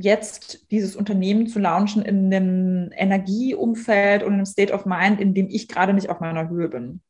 [0.00, 5.34] jetzt dieses Unternehmen zu launchen in einem Energieumfeld und in einem State of Mind, in
[5.34, 7.00] dem ich gerade nicht auf meiner Höhe bin.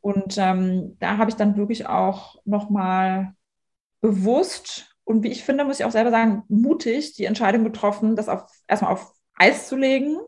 [0.00, 3.34] Und ähm, da habe ich dann wirklich auch nochmal
[4.00, 8.28] bewusst und wie ich finde, muss ich auch selber sagen, mutig die Entscheidung getroffen, das
[8.28, 10.18] auf, erstmal auf Eis zu legen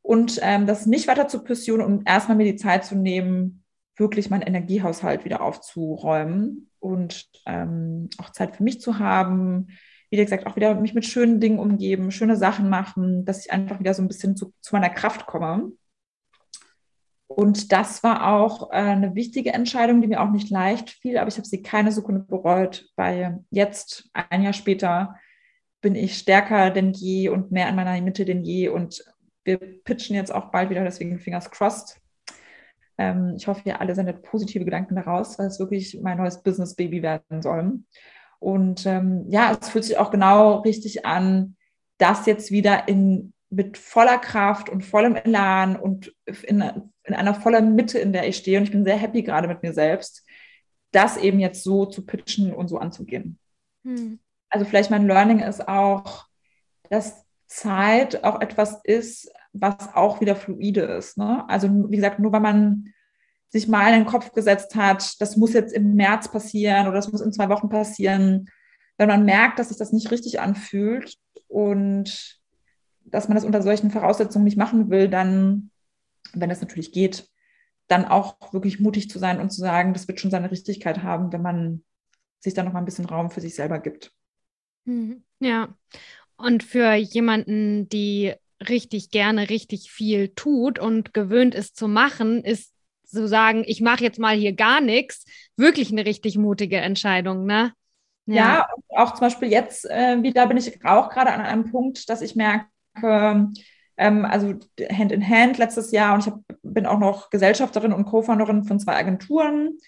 [0.00, 3.64] und ähm, das nicht weiter zu pursuen und erstmal mir die Zeit zu nehmen,
[3.96, 9.68] wirklich meinen Energiehaushalt wieder aufzuräumen und ähm, auch Zeit für mich zu haben.
[10.12, 13.80] Wie gesagt, auch wieder mich mit schönen Dingen umgeben, schöne Sachen machen, dass ich einfach
[13.80, 15.72] wieder so ein bisschen zu, zu meiner Kraft komme.
[17.26, 21.28] Und das war auch äh, eine wichtige Entscheidung, die mir auch nicht leicht fiel, aber
[21.28, 25.16] ich habe sie keine Sekunde bereut, weil jetzt, ein Jahr später,
[25.80, 28.68] bin ich stärker denn je und mehr in meiner Mitte denn je.
[28.68, 29.02] Und
[29.44, 31.98] wir pitchen jetzt auch bald wieder, deswegen Fingers crossed.
[32.98, 37.02] Ähm, ich hoffe, ihr alle sendet positive Gedanken daraus, weil es wirklich mein neues Business-Baby
[37.02, 37.78] werden soll.
[38.42, 41.56] Und ähm, ja, es fühlt sich auch genau richtig an,
[41.98, 46.62] das jetzt wieder in mit voller Kraft und vollem Elan und in,
[47.04, 48.56] in einer vollen Mitte, in der ich stehe.
[48.58, 50.24] Und ich bin sehr happy gerade mit mir selbst,
[50.90, 53.38] das eben jetzt so zu pitchen und so anzugehen.
[53.84, 54.18] Hm.
[54.48, 56.26] Also vielleicht mein Learning ist auch,
[56.88, 61.18] dass Zeit auch etwas ist, was auch wieder fluide ist.
[61.18, 61.44] Ne?
[61.48, 62.88] Also wie gesagt, nur weil man
[63.52, 67.12] sich mal in den Kopf gesetzt hat, das muss jetzt im März passieren oder das
[67.12, 68.48] muss in zwei Wochen passieren,
[68.96, 72.40] wenn man merkt, dass sich das nicht richtig anfühlt und
[73.04, 75.70] dass man das unter solchen Voraussetzungen nicht machen will, dann,
[76.32, 77.28] wenn es natürlich geht,
[77.88, 81.30] dann auch wirklich mutig zu sein und zu sagen, das wird schon seine Richtigkeit haben,
[81.32, 81.84] wenn man
[82.40, 84.12] sich dann noch mal ein bisschen Raum für sich selber gibt.
[84.86, 85.24] Mhm.
[85.40, 85.76] Ja.
[86.36, 88.32] Und für jemanden, die
[88.68, 92.72] richtig gerne richtig viel tut und gewöhnt ist zu machen, ist
[93.12, 95.24] zu sagen, ich mache jetzt mal hier gar nichts,
[95.56, 97.72] wirklich eine richtig mutige Entscheidung, ne?
[98.26, 102.08] Ja, ja auch zum Beispiel jetzt äh, wieder bin ich auch gerade an einem Punkt,
[102.08, 102.66] dass ich merke,
[103.02, 104.54] ähm, also
[104.90, 108.80] Hand in Hand letztes Jahr und ich hab, bin auch noch Gesellschafterin und Co-Founderin von
[108.80, 109.78] zwei Agenturen,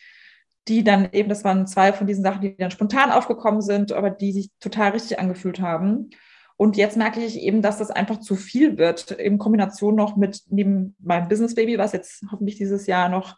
[0.68, 4.10] die dann eben, das waren zwei von diesen Sachen, die dann spontan aufgekommen sind, aber
[4.10, 6.10] die sich total richtig angefühlt haben.
[6.56, 10.42] Und jetzt merke ich eben, dass das einfach zu viel wird, in Kombination noch mit
[10.50, 13.36] neben meinem Business Baby, was jetzt hoffentlich dieses Jahr noch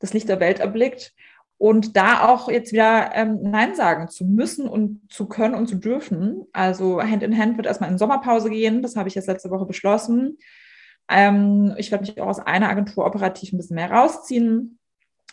[0.00, 1.14] das Licht der Welt erblickt
[1.58, 5.76] und da auch jetzt wieder ähm, Nein sagen zu müssen und zu können und zu
[5.76, 6.44] dürfen.
[6.52, 8.82] Also Hand in Hand wird erstmal in Sommerpause gehen.
[8.82, 10.38] Das habe ich jetzt letzte Woche beschlossen.
[11.08, 14.78] Ähm, ich werde mich auch aus einer Agentur operativ ein bisschen mehr rausziehen,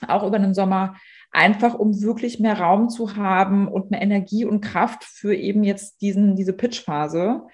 [0.07, 0.95] auch über den Sommer,
[1.33, 6.01] einfach um wirklich mehr Raum zu haben und mehr Energie und Kraft für eben jetzt
[6.01, 7.47] diesen, diese Pitch-Phase.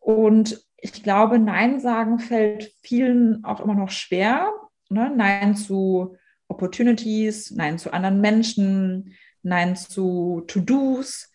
[0.00, 4.50] Und ich glaube, Nein sagen fällt vielen auch immer noch schwer.
[4.88, 5.12] Ne?
[5.14, 6.16] Nein zu
[6.48, 11.30] Opportunities, Nein zu anderen Menschen, Nein zu To-Dos.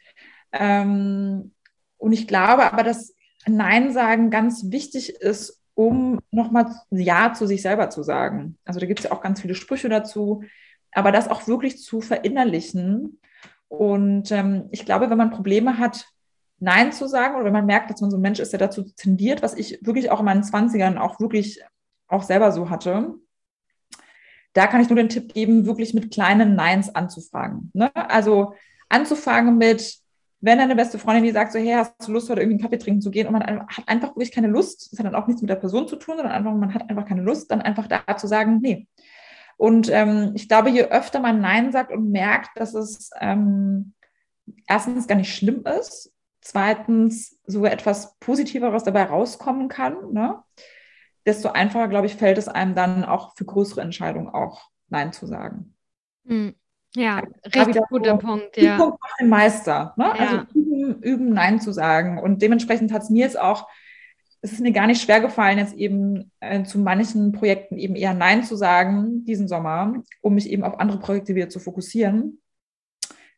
[0.52, 1.54] Ähm,
[1.98, 3.14] und ich glaube aber, dass
[3.46, 8.58] Nein sagen ganz wichtig ist, um nochmal Ja zu sich selber zu sagen.
[8.66, 10.44] Also da gibt es ja auch ganz viele Sprüche dazu,
[10.96, 13.20] aber das auch wirklich zu verinnerlichen.
[13.68, 16.08] Und ähm, ich glaube, wenn man Probleme hat,
[16.60, 18.84] Nein zu sagen oder wenn man merkt, dass man so ein Mensch ist, der dazu
[18.84, 21.62] tendiert, was ich wirklich auch in meinen Zwanzigern auch wirklich
[22.08, 23.14] auch selber so hatte,
[24.54, 27.72] da kann ich nur den Tipp geben, wirklich mit kleinen Neins anzufangen.
[27.74, 27.94] Ne?
[27.94, 28.54] Also
[28.88, 29.98] anzufangen mit,
[30.40, 32.82] wenn deine beste Freundin die sagt so, hey, hast du Lust, heute irgendwie einen Kaffee
[32.82, 35.42] trinken zu gehen und man hat einfach wirklich keine Lust, das hat dann auch nichts
[35.42, 38.16] mit der Person zu tun, sondern einfach, man hat einfach keine Lust, dann einfach da
[38.16, 38.88] zu sagen, nee.
[39.58, 43.94] Und ähm, ich glaube, je öfter man Nein sagt und merkt, dass es ähm,
[44.68, 50.44] erstens gar nicht schlimm ist, zweitens sogar etwas Positiveres dabei rauskommen kann, ne?
[51.26, 55.26] desto einfacher, glaube ich, fällt es einem dann auch für größere Entscheidungen auch Nein zu
[55.26, 55.76] sagen.
[56.28, 56.56] Hm.
[56.96, 58.58] Ja, ja richtig guter so, Punkt.
[58.58, 58.78] Ja.
[58.78, 59.94] Punkt macht den Meister.
[59.98, 60.06] Ne?
[60.06, 60.14] Ja.
[60.14, 62.20] Also üben, üben, Nein zu sagen.
[62.20, 63.68] Und dementsprechend hat es mir jetzt auch,
[64.46, 68.14] es ist mir gar nicht schwer gefallen, jetzt eben äh, zu manchen Projekten eben eher
[68.14, 72.40] Nein zu sagen diesen Sommer, um mich eben auf andere Projekte wieder zu fokussieren,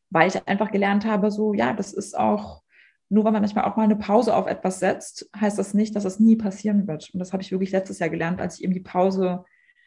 [0.09, 2.61] weil ich einfach gelernt habe, so ja, das ist auch
[3.09, 6.03] nur weil man manchmal auch mal eine Pause auf etwas setzt, heißt das nicht, dass
[6.03, 7.09] das nie passieren wird.
[7.13, 9.45] Und das habe ich wirklich letztes Jahr gelernt, als ich eben die Pause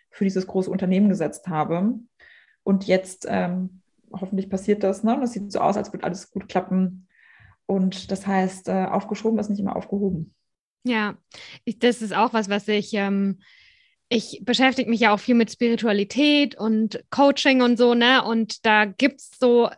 [0.08, 1.98] für dieses große Unternehmen gesetzt habe.
[2.62, 5.04] Und jetzt ähm, hoffentlich passiert das.
[5.04, 5.20] Ne?
[5.22, 7.08] Es sieht so aus, als würde alles gut klappen.
[7.66, 10.34] Und das heißt, äh, aufgeschoben ist nicht immer aufgehoben.
[10.84, 11.18] Ja,
[11.64, 12.94] ich, das ist auch was, was ich.
[12.94, 13.38] Ähm
[14.12, 18.24] ich beschäftige mich ja auch viel mit Spiritualität und Coaching und so, ne?
[18.24, 19.70] Und da gibt es so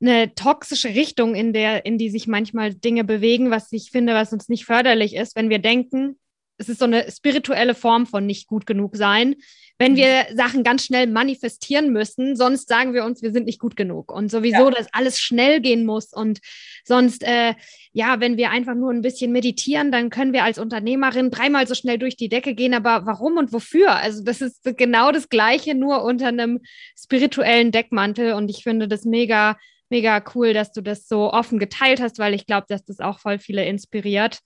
[0.00, 4.32] eine toxische Richtung, in der, in die sich manchmal Dinge bewegen, was ich finde, was
[4.32, 6.18] uns nicht förderlich ist, wenn wir denken,
[6.58, 9.36] es ist so eine spirituelle Form von nicht gut genug sein,
[9.78, 13.76] wenn wir Sachen ganz schnell manifestieren müssen, sonst sagen wir uns, wir sind nicht gut
[13.76, 14.70] genug und sowieso, ja.
[14.72, 16.40] dass alles schnell gehen muss und
[16.84, 17.54] sonst, äh,
[17.92, 21.74] ja, wenn wir einfach nur ein bisschen meditieren, dann können wir als Unternehmerin dreimal so
[21.74, 23.92] schnell durch die Decke gehen, aber warum und wofür?
[23.92, 26.60] Also das ist genau das Gleiche, nur unter einem
[26.98, 29.56] spirituellen Deckmantel und ich finde das mega,
[29.90, 33.20] mega cool, dass du das so offen geteilt hast, weil ich glaube, dass das auch
[33.20, 34.40] voll viele inspiriert.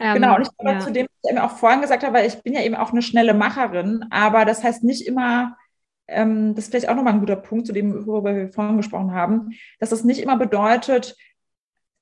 [0.00, 0.80] Ähm, genau, und ich glaube, ja.
[0.80, 2.92] zu dem, was ich eben auch vorhin gesagt habe, weil ich bin ja eben auch
[2.92, 5.56] eine schnelle Macherin, aber das heißt nicht immer,
[6.08, 9.12] ähm, das ist vielleicht auch nochmal ein guter Punkt, zu dem, worüber wir vorhin gesprochen
[9.12, 11.16] haben, dass das nicht immer bedeutet,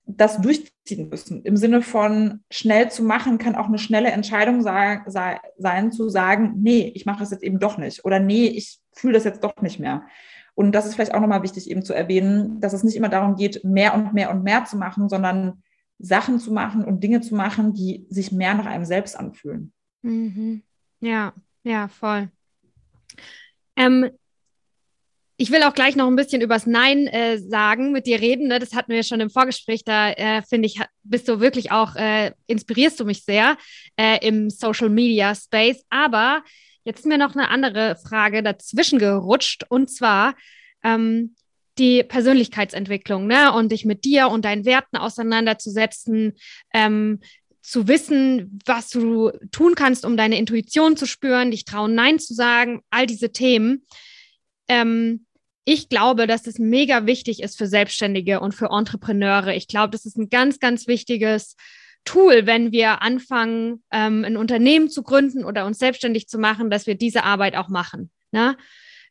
[0.07, 1.43] das durchziehen müssen.
[1.45, 6.11] Im Sinne von schnell zu machen, kann auch eine schnelle Entscheidung sei, sei, sein, zu
[6.11, 8.05] sagen, nee, ich mache das jetzt eben doch nicht.
[8.05, 10.03] Oder nee, ich fühle das jetzt doch nicht mehr.
[10.55, 13.35] Und das ist vielleicht auch nochmal wichtig eben zu erwähnen, dass es nicht immer darum
[13.35, 15.64] geht, mehr und mehr und mehr zu machen, sondern
[15.99, 19.73] Sachen zu machen und Dinge zu machen, die sich mehr nach einem selbst anfühlen.
[20.03, 20.63] Mhm.
[21.01, 21.33] Ja,
[21.63, 22.29] ja, voll.
[23.77, 24.11] Ähm,
[25.37, 28.49] ich will auch gleich noch ein bisschen übers Nein äh, sagen, mit dir reden.
[28.49, 28.59] Ne?
[28.61, 29.83] Das hatten wir schon im Vorgespräch.
[29.85, 33.57] Da äh, finde ich, bist du wirklich auch, äh, inspirierst du mich sehr
[33.97, 35.85] äh, im Social Media Space.
[35.91, 36.45] Aber
[36.85, 39.65] jetzt ist mir noch eine andere Frage dazwischen gerutscht.
[39.69, 40.37] Und zwar,
[40.85, 41.35] ähm,
[41.79, 43.53] die Persönlichkeitsentwicklung, ne?
[43.53, 46.35] Und dich mit dir und deinen Werten auseinanderzusetzen,
[46.73, 47.21] ähm,
[47.63, 52.35] zu wissen, was du tun kannst, um deine Intuition zu spüren, dich trauen, Nein zu
[52.35, 53.87] sagen, all diese Themen.
[54.69, 55.25] Ähm,
[55.65, 59.55] ich glaube, dass es mega wichtig ist für Selbstständige und für Entrepreneure.
[59.55, 61.57] Ich glaube, das ist ein ganz, ganz wichtiges
[62.05, 66.87] Tool, wenn wir anfangen, ähm, ein Unternehmen zu gründen oder uns selbstständig zu machen, dass
[66.87, 68.11] wir diese Arbeit auch machen.
[68.31, 68.59] Ne?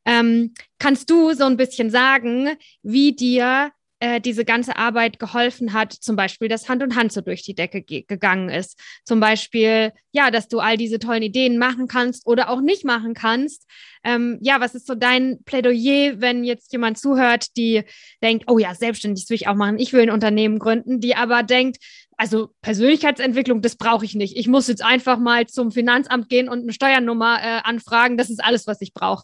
[0.06, 3.72] Ähm, kannst du so ein bisschen sagen, wie dir
[4.04, 7.56] äh, diese ganze Arbeit geholfen hat, zum Beispiel, dass Hand und Hand so durch die
[7.56, 8.78] Decke ge gegangen ist.
[9.06, 13.14] Zum Beispiel, ja, dass du all diese tollen Ideen machen kannst oder auch nicht machen
[13.14, 13.66] kannst.
[14.04, 17.84] Ähm, ja, was ist so dein Plädoyer, wenn jetzt jemand zuhört, die
[18.22, 21.42] denkt, oh ja, selbstständig will ich auch machen, ich will ein Unternehmen gründen, die aber
[21.42, 21.78] denkt,
[22.18, 24.36] also Persönlichkeitsentwicklung, das brauche ich nicht.
[24.36, 28.18] Ich muss jetzt einfach mal zum Finanzamt gehen und eine Steuernummer äh, anfragen.
[28.18, 29.24] Das ist alles, was ich brauche.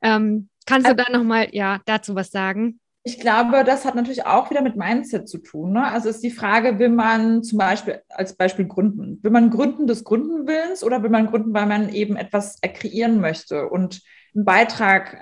[0.00, 2.78] Ähm, kannst du da nochmal ja, dazu was sagen?
[3.04, 5.72] Ich glaube, das hat natürlich auch wieder mit Mindset zu tun.
[5.72, 5.84] Ne?
[5.84, 9.18] Also ist die Frage, will man zum Beispiel als Beispiel gründen?
[9.22, 13.68] Will man gründen des Gründenwillens oder will man gründen, weil man eben etwas kreieren möchte
[13.68, 14.02] und
[14.34, 15.18] einen Beitrag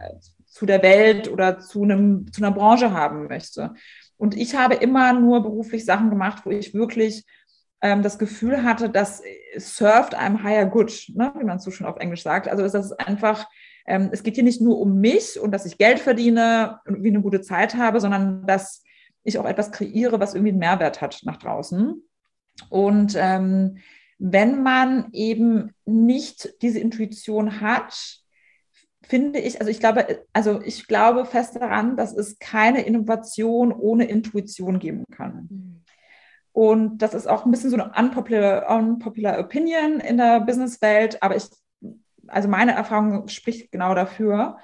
[0.46, 3.72] zu der Welt oder zu, einem, zu einer Branche haben möchte?
[4.18, 7.24] Und ich habe immer nur beruflich Sachen gemacht, wo ich wirklich
[7.80, 9.22] ähm, das Gefühl hatte, dass
[9.56, 11.32] surft einem higher good, ne?
[11.38, 12.46] wie man so schon auf Englisch sagt.
[12.46, 13.46] Also ist das einfach
[13.86, 17.10] ähm, es geht hier nicht nur um mich und dass ich Geld verdiene und irgendwie
[17.10, 18.82] eine gute Zeit habe, sondern dass
[19.24, 22.02] ich auch etwas kreiere, was irgendwie einen Mehrwert hat nach draußen.
[22.68, 23.78] Und ähm,
[24.18, 28.20] wenn man eben nicht diese Intuition hat,
[29.02, 34.04] finde ich, also ich glaube, also ich glaube fest daran, dass es keine Innovation ohne
[34.04, 35.48] Intuition geben kann.
[35.50, 35.84] Mhm.
[36.52, 41.36] Und das ist auch ein bisschen so eine unpopular, unpopular Opinion in der Businesswelt, aber
[41.36, 41.44] ich
[42.30, 44.58] also meine Erfahrung spricht genau dafür,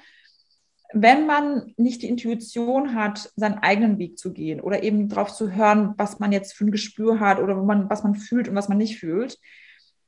[0.93, 5.53] wenn man nicht die Intuition hat, seinen eigenen Weg zu gehen oder eben darauf zu
[5.53, 8.69] hören, was man jetzt für ein Gespür hat oder man, was man fühlt und was
[8.69, 9.39] man nicht fühlt,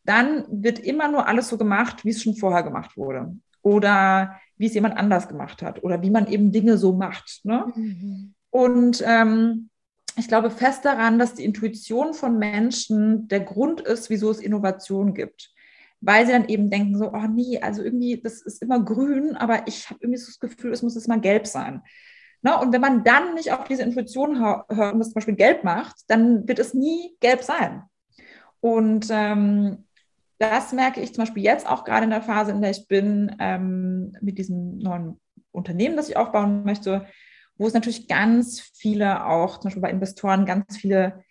[0.04, 4.66] dann wird immer nur alles so gemacht, wie es schon vorher gemacht wurde oder wie
[4.66, 7.40] es jemand anders gemacht hat oder wie man eben Dinge so macht.
[7.44, 7.72] Ne?
[7.74, 8.34] Mhm.
[8.50, 9.68] Und ähm,
[10.16, 15.12] ich glaube fest daran, dass die Intuition von Menschen der Grund ist, wieso es Innovation
[15.12, 15.52] gibt
[16.00, 19.66] weil sie dann eben denken so, oh nee, also irgendwie, das ist immer grün, aber
[19.66, 21.82] ich habe irgendwie so das Gefühl, es muss jetzt mal gelb sein.
[22.40, 25.64] Na, und wenn man dann nicht auf diese Intuition hört und das zum Beispiel gelb
[25.64, 27.82] macht, dann wird es nie gelb sein.
[28.60, 29.84] Und ähm,
[30.38, 33.34] das merke ich zum Beispiel jetzt auch gerade in der Phase, in der ich bin,
[33.40, 35.20] ähm, mit diesem neuen
[35.50, 37.06] Unternehmen, das ich aufbauen möchte,
[37.56, 41.24] wo es natürlich ganz viele auch, zum Beispiel bei Investoren, ganz viele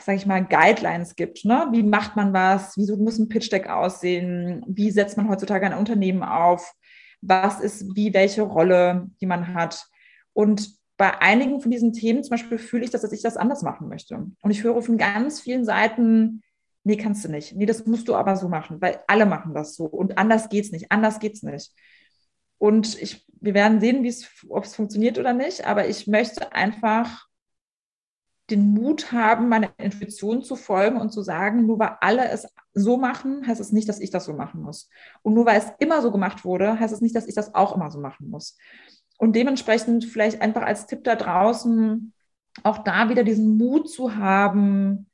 [0.00, 1.44] sage ich mal, Guidelines gibt.
[1.44, 1.68] Ne?
[1.72, 2.76] Wie macht man was?
[2.76, 4.64] Wieso muss ein Pitch Deck aussehen?
[4.66, 6.72] Wie setzt man heutzutage ein Unternehmen auf?
[7.22, 9.86] Was ist wie welche Rolle, die man hat?
[10.32, 13.88] Und bei einigen von diesen Themen zum Beispiel fühle ich, dass ich das anders machen
[13.88, 14.16] möchte.
[14.16, 16.42] Und ich höre von ganz vielen Seiten,
[16.84, 17.54] nee, kannst du nicht.
[17.56, 19.84] Nee, das musst du aber so machen, weil alle machen das so.
[19.84, 20.92] Und anders geht's nicht.
[20.92, 21.72] Anders geht's nicht.
[22.58, 24.06] Und ich, wir werden sehen,
[24.50, 25.66] ob es funktioniert oder nicht.
[25.66, 27.26] Aber ich möchte einfach
[28.50, 32.96] den Mut haben, meiner Intuition zu folgen und zu sagen, nur weil alle es so
[32.96, 34.88] machen, heißt es nicht, dass ich das so machen muss.
[35.22, 37.74] Und nur weil es immer so gemacht wurde, heißt es nicht, dass ich das auch
[37.76, 38.56] immer so machen muss.
[39.18, 42.12] Und dementsprechend vielleicht einfach als Tipp da draußen,
[42.62, 45.10] auch da wieder diesen Mut zu haben,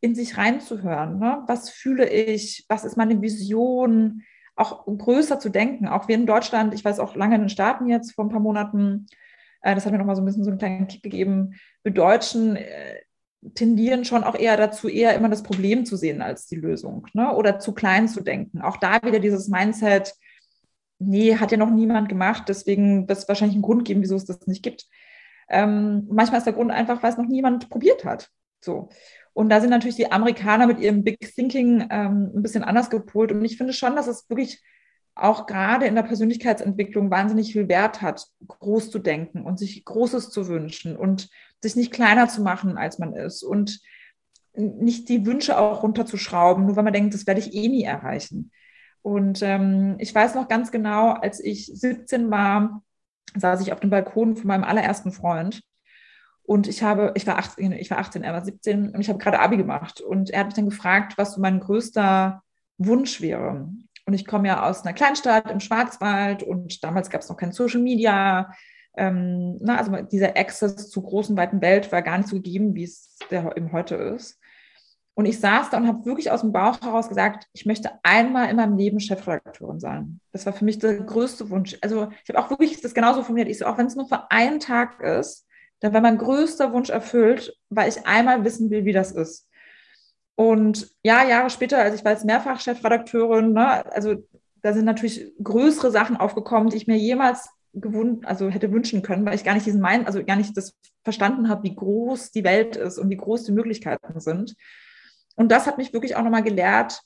[0.00, 1.18] in sich reinzuhören.
[1.18, 1.42] Ne?
[1.46, 2.64] Was fühle ich?
[2.68, 4.22] Was ist meine Vision?
[4.56, 5.88] Auch größer zu denken.
[5.88, 8.40] Auch wir in Deutschland, ich weiß auch lange in den Staaten jetzt vor ein paar
[8.40, 9.06] Monaten,
[9.62, 11.54] das hat mir nochmal so ein bisschen so einen kleinen Kick gegeben.
[11.82, 13.00] Wir Deutschen äh,
[13.54, 17.34] tendieren schon auch eher dazu, eher immer das Problem zu sehen als die Lösung ne?
[17.34, 18.60] oder zu klein zu denken.
[18.60, 20.14] Auch da wieder dieses Mindset,
[20.98, 24.26] nee, hat ja noch niemand gemacht, deswegen wird es wahrscheinlich einen Grund geben, wieso es
[24.26, 24.86] das nicht gibt.
[25.48, 28.28] Ähm, manchmal ist der Grund einfach, weil es noch niemand probiert hat.
[28.60, 28.90] So.
[29.32, 33.32] Und da sind natürlich die Amerikaner mit ihrem Big Thinking ähm, ein bisschen anders gepolt.
[33.32, 34.62] Und ich finde schon, dass es wirklich
[35.14, 40.30] auch gerade in der Persönlichkeitsentwicklung wahnsinnig viel Wert hat, groß zu denken und sich Großes
[40.30, 41.28] zu wünschen und
[41.62, 43.80] sich nicht kleiner zu machen, als man ist und
[44.54, 48.50] nicht die Wünsche auch runterzuschrauben, nur weil man denkt, das werde ich eh nie erreichen.
[49.02, 52.82] Und ähm, ich weiß noch ganz genau, als ich 17 war,
[53.36, 55.62] saß ich auf dem Balkon von meinem allerersten Freund
[56.50, 59.20] und ich habe, ich war 18, ich war 18, er war 17 und ich habe
[59.20, 62.42] gerade Abi gemacht und er hat mich dann gefragt, was so mein größter
[62.76, 63.68] Wunsch wäre.
[64.10, 67.52] Und ich komme ja aus einer Kleinstadt im Schwarzwald und damals gab es noch kein
[67.52, 68.52] Social Media.
[68.96, 72.82] Ähm, na, also dieser Access zur großen, weiten Welt war gar nicht so gegeben, wie
[72.82, 74.40] es der eben heute ist.
[75.14, 78.50] Und ich saß da und habe wirklich aus dem Bauch heraus gesagt, ich möchte einmal
[78.50, 80.18] in meinem Leben Chefredakteurin sein.
[80.32, 81.78] Das war für mich der größte Wunsch.
[81.80, 83.48] Also ich habe auch wirklich das genauso formuliert.
[83.48, 85.46] Ich so, auch wenn es nur für einen Tag ist,
[85.78, 89.48] dann war mein größter Wunsch erfüllt, weil ich einmal wissen will, wie das ist.
[90.34, 94.26] Und ja, Jahre später, also ich war jetzt mehrfach Chefredakteurin, ne, also
[94.62, 99.24] da sind natürlich größere Sachen aufgekommen, die ich mir jemals gewund, also hätte wünschen können,
[99.24, 100.74] weil ich gar nicht diesen Mein, also gar nicht das
[101.04, 104.56] verstanden habe, wie groß die Welt ist und wie groß die Möglichkeiten sind.
[105.36, 107.02] Und das hat mich wirklich auch nochmal gelehrt,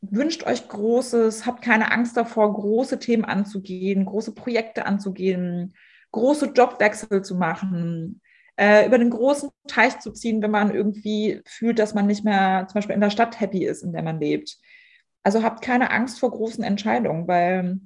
[0.00, 5.74] wünscht euch Großes, habt keine Angst davor, große Themen anzugehen, große Projekte anzugehen,
[6.12, 8.22] große Jobwechsel zu machen,
[8.60, 12.66] äh, über den großen Teich zu ziehen, wenn man irgendwie fühlt, dass man nicht mehr
[12.68, 14.58] zum Beispiel in der Stadt happy ist, in der man lebt.
[15.22, 17.80] Also habt keine Angst vor großen Entscheidungen, weil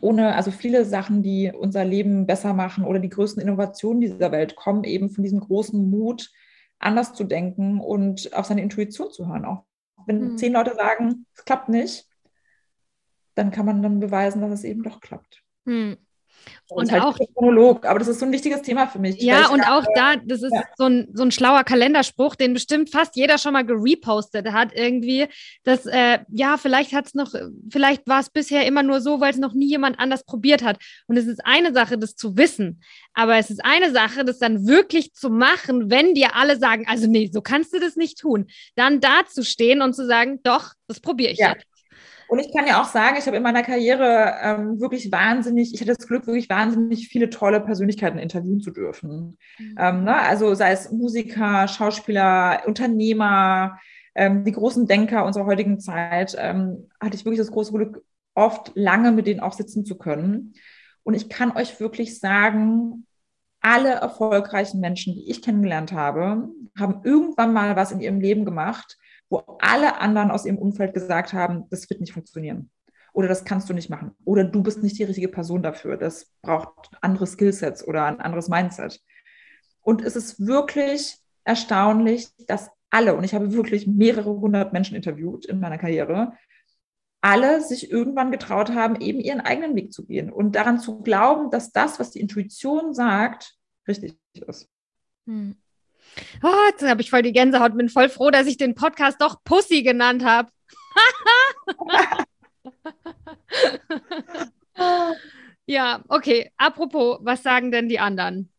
[0.00, 4.56] ohne, also viele Sachen, die unser Leben besser machen oder die größten Innovationen dieser Welt
[4.56, 6.32] kommen eben von diesem großen Mut,
[6.80, 9.44] anders zu denken und auf seine Intuition zu hören.
[9.44, 9.64] Auch
[10.06, 10.38] wenn mhm.
[10.38, 12.08] zehn Leute sagen, es klappt nicht,
[13.36, 15.44] dann kann man dann beweisen, dass es eben doch klappt.
[15.66, 15.98] Mhm.
[16.68, 19.20] Und halt auch Monolog, aber das ist so ein wichtiges Thema für mich.
[19.20, 20.62] Ja, und auch da, das ist ja.
[20.76, 25.26] so, ein, so ein schlauer Kalenderspruch, den bestimmt fast jeder schon mal gerepostet hat irgendwie.
[25.64, 27.32] Dass, äh, ja, vielleicht hat es noch,
[27.70, 30.78] vielleicht war es bisher immer nur so, weil es noch nie jemand anders probiert hat.
[31.06, 32.82] Und es ist eine Sache, das zu wissen.
[33.14, 37.08] Aber es ist eine Sache, das dann wirklich zu machen, wenn dir alle sagen, also
[37.08, 38.46] nee, so kannst du das nicht tun.
[38.76, 41.52] Dann dazustehen und zu sagen, doch, das probiere ich ja.
[41.52, 41.69] jetzt.
[42.30, 45.80] Und ich kann ja auch sagen, ich habe in meiner Karriere ähm, wirklich wahnsinnig, ich
[45.80, 49.36] hatte das Glück, wirklich wahnsinnig viele tolle Persönlichkeiten interviewen zu dürfen.
[49.58, 49.74] Mhm.
[49.76, 50.14] Ähm, ne?
[50.14, 53.80] Also sei es Musiker, Schauspieler, Unternehmer,
[54.14, 58.04] ähm, die großen Denker unserer heutigen Zeit, ähm, hatte ich wirklich das große Glück,
[58.34, 60.54] oft lange mit denen auch sitzen zu können.
[61.02, 63.06] Und ich kann euch wirklich sagen,
[63.60, 68.98] alle erfolgreichen Menschen, die ich kennengelernt habe, haben irgendwann mal was in ihrem Leben gemacht,
[69.30, 72.70] wo alle anderen aus ihrem Umfeld gesagt haben, das wird nicht funktionieren.
[73.12, 74.14] Oder das kannst du nicht machen.
[74.24, 75.96] Oder du bist nicht die richtige Person dafür.
[75.96, 79.00] Das braucht andere Skillsets oder ein anderes Mindset.
[79.80, 85.46] Und es ist wirklich erstaunlich, dass alle, und ich habe wirklich mehrere hundert Menschen interviewt
[85.46, 86.32] in meiner Karriere,
[87.20, 91.50] alle sich irgendwann getraut haben, eben ihren eigenen Weg zu gehen und daran zu glauben,
[91.50, 93.56] dass das, was die Intuition sagt,
[93.86, 94.68] richtig ist.
[95.26, 95.56] Hm.
[96.42, 99.42] Oh, jetzt habe ich voll die Gänsehaut, bin voll froh, dass ich den Podcast doch
[99.44, 100.50] Pussy genannt habe.
[105.66, 106.50] ja, okay.
[106.56, 108.50] Apropos, was sagen denn die anderen?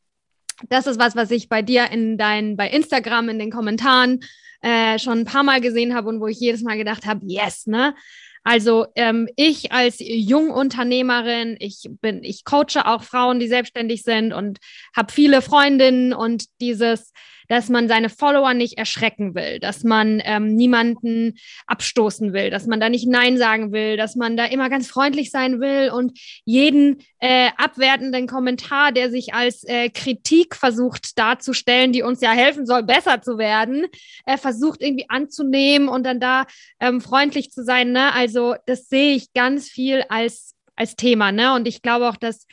[0.70, 4.20] Das ist was, was ich bei dir in dein, bei Instagram in den Kommentaren
[4.62, 7.66] äh, schon ein paar Mal gesehen habe und wo ich jedes Mal gedacht habe, yes,
[7.66, 7.96] ne?
[8.44, 14.58] Also ähm, ich als Jungunternehmerin, ich bin, ich coache auch Frauen, die selbstständig sind und
[14.96, 17.14] habe viele Freundinnen und dieses
[17.52, 21.34] dass man seine Follower nicht erschrecken will, dass man ähm, niemanden
[21.68, 25.32] abstoßen will, dass man da nicht Nein sagen will, dass man da immer ganz freundlich
[25.32, 32.04] sein will und jeden äh, abwertenden Kommentar, der sich als äh, Kritik versucht darzustellen, die
[32.04, 33.86] uns ja helfen soll, besser zu werden,
[34.26, 36.46] äh, versucht irgendwie anzunehmen und dann da
[36.80, 37.92] ähm, freundlich zu sein.
[37.92, 38.14] Ne?
[38.14, 41.34] Also das sehe ich ganz viel als, als Thema.
[41.34, 41.54] Ne?
[41.54, 42.48] Und ich glaube auch, dass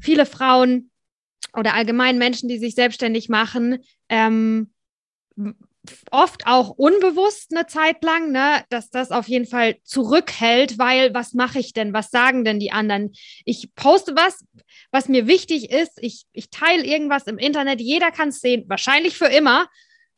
[0.00, 0.92] viele Frauen
[1.56, 3.78] oder allgemein Menschen, die sich selbstständig machen,
[4.08, 4.70] ähm,
[6.10, 11.32] oft auch unbewusst eine Zeit lang, ne, dass das auf jeden Fall zurückhält, weil was
[11.32, 11.92] mache ich denn?
[11.92, 13.12] Was sagen denn die anderen?
[13.44, 14.44] Ich poste was,
[14.90, 16.02] was mir wichtig ist.
[16.02, 17.80] Ich, ich teile irgendwas im Internet.
[17.80, 19.68] Jeder kann es sehen, wahrscheinlich für immer.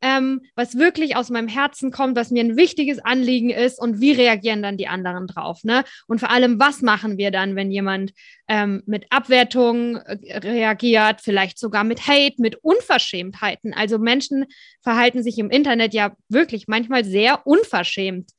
[0.01, 4.13] Ähm, was wirklich aus meinem Herzen kommt, was mir ein wichtiges Anliegen ist und wie
[4.13, 5.65] reagieren dann die anderen drauf.
[5.65, 5.85] Ne?
[6.07, 8.13] Und vor allem, was machen wir dann, wenn jemand
[8.49, 13.75] ähm, mit Abwertung äh, reagiert, vielleicht sogar mit Hate, mit Unverschämtheiten.
[13.75, 14.47] Also Menschen
[14.83, 18.31] verhalten sich im Internet ja wirklich manchmal sehr unverschämt.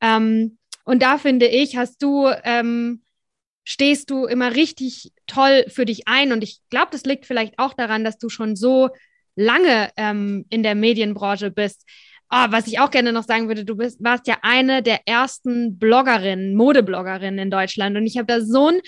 [0.00, 3.02] Ähm, und da finde ich, hast du ähm,
[3.64, 6.32] stehst du immer richtig toll für dich ein.
[6.32, 8.90] Und ich glaube, das liegt vielleicht auch daran, dass du schon so
[9.36, 11.84] lange ähm, in der Medienbranche bist.
[12.30, 15.78] Oh, was ich auch gerne noch sagen würde, du bist, warst ja eine der ersten
[15.78, 17.96] Bloggerinnen, Modebloggerinnen in Deutschland.
[17.96, 18.80] Und ich habe da so einen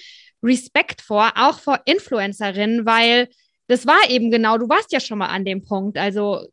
[0.42, 3.28] Respekt vor, auch vor Influencerinnen, weil
[3.68, 5.98] das war eben genau, du warst ja schon mal an dem Punkt.
[5.98, 6.46] Also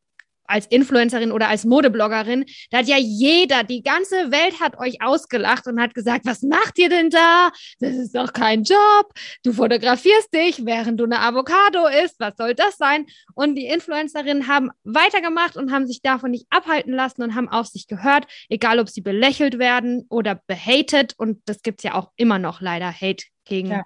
[0.46, 5.68] als Influencerin oder als Modebloggerin, da hat ja jeder, die ganze Welt hat euch ausgelacht
[5.68, 7.52] und hat gesagt, was macht ihr denn da?
[7.80, 9.14] Das ist doch kein Job.
[9.44, 12.20] Du fotografierst dich, während du eine Avocado isst.
[12.20, 13.06] Was soll das sein?
[13.36, 17.68] Und die Influencerinnen haben weitergemacht und haben sich davon nicht abhalten lassen und haben auf
[17.68, 21.14] sich gehört, egal ob sie belächelt werden oder behatet.
[21.18, 23.84] Und das gibt es ja auch immer noch leider, Hate gegen, ja.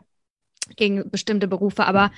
[0.75, 1.85] gegen bestimmte Berufe.
[1.85, 2.11] Aber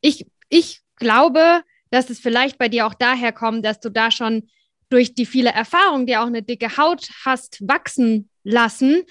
[0.00, 4.48] ich, ich glaube, dass es vielleicht bei dir auch daher kommt, dass du da schon
[4.88, 9.02] durch die viele Erfahrung, die auch eine dicke Haut hast, wachsen lassen.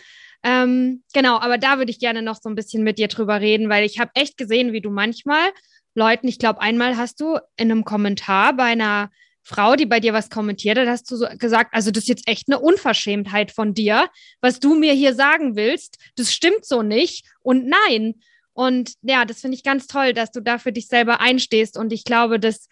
[0.43, 3.67] Ähm, genau, aber da würde ich gerne noch so ein bisschen mit dir drüber reden,
[3.69, 5.49] weil ich habe echt gesehen, wie du manchmal
[5.95, 9.09] Leuten, ich glaube, einmal hast du in einem Kommentar bei einer
[9.43, 12.28] Frau, die bei dir was kommentiert hat, hast du so gesagt, also das ist jetzt
[12.28, 14.09] echt eine Unverschämtheit von dir,
[14.41, 18.15] was du mir hier sagen willst, das stimmt so nicht und nein.
[18.56, 21.78] Und ja, das finde ich ganz toll, dass du da für dich selber einstehst.
[21.78, 22.70] Und ich glaube, das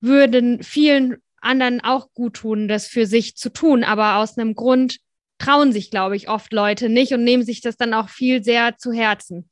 [0.00, 3.84] würden vielen anderen auch gut tun, das für sich zu tun.
[3.84, 4.98] Aber aus einem Grund
[5.38, 8.76] trauen sich, glaube ich, oft Leute nicht und nehmen sich das dann auch viel sehr
[8.76, 9.48] zu Herzen.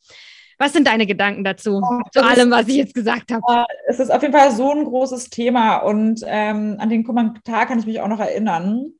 [0.58, 3.64] Was sind deine Gedanken dazu, ja, zu allem, was ich jetzt gesagt habe?
[3.86, 7.78] Es ist auf jeden Fall so ein großes Thema und ähm, an den Kommentar kann
[7.78, 8.94] ich mich auch noch erinnern.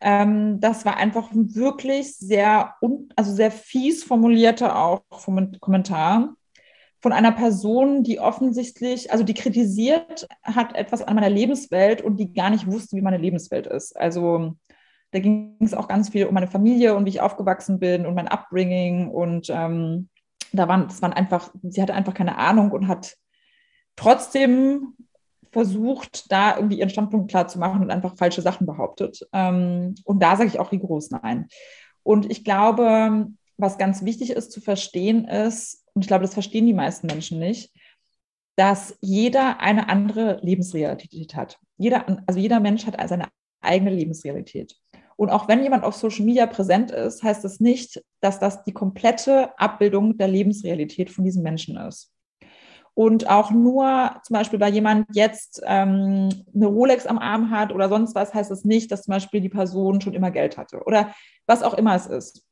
[0.00, 2.74] Ähm, das war einfach wirklich sehr,
[3.16, 5.02] also sehr fies formulierte auch
[5.60, 6.34] Kommentar
[7.00, 12.32] von einer Person, die offensichtlich, also die kritisiert hat etwas an meiner Lebenswelt und die
[12.32, 13.96] gar nicht wusste, wie meine Lebenswelt ist.
[13.96, 14.56] Also
[15.12, 18.14] da ging es auch ganz viel um meine Familie und wie ich aufgewachsen bin und
[18.14, 20.08] mein Upbringing und ähm,
[20.52, 23.16] da waren, das waren einfach, sie hatte einfach keine Ahnung und hat
[23.96, 24.94] trotzdem
[25.50, 29.26] versucht, da irgendwie ihren Standpunkt klar zu machen und einfach falsche Sachen behauptet.
[29.32, 31.48] Ähm, und da sage ich auch rigoros nein.
[32.02, 33.26] Und ich glaube,
[33.56, 37.38] was ganz wichtig ist zu verstehen ist, und ich glaube, das verstehen die meisten Menschen
[37.38, 37.72] nicht,
[38.56, 41.58] dass jeder eine andere Lebensrealität hat.
[41.76, 43.28] Jeder, also jeder Mensch hat seine
[43.60, 44.76] eigene Lebensrealität.
[45.16, 48.72] Und auch wenn jemand auf Social Media präsent ist, heißt das nicht, dass das die
[48.72, 52.12] komplette Abbildung der Lebensrealität von diesem Menschen ist
[52.94, 57.88] und auch nur zum Beispiel, weil jemand jetzt ähm, eine Rolex am Arm hat oder
[57.88, 61.14] sonst was, heißt das nicht, dass zum Beispiel die Person schon immer Geld hatte oder
[61.46, 62.44] was auch immer es ist.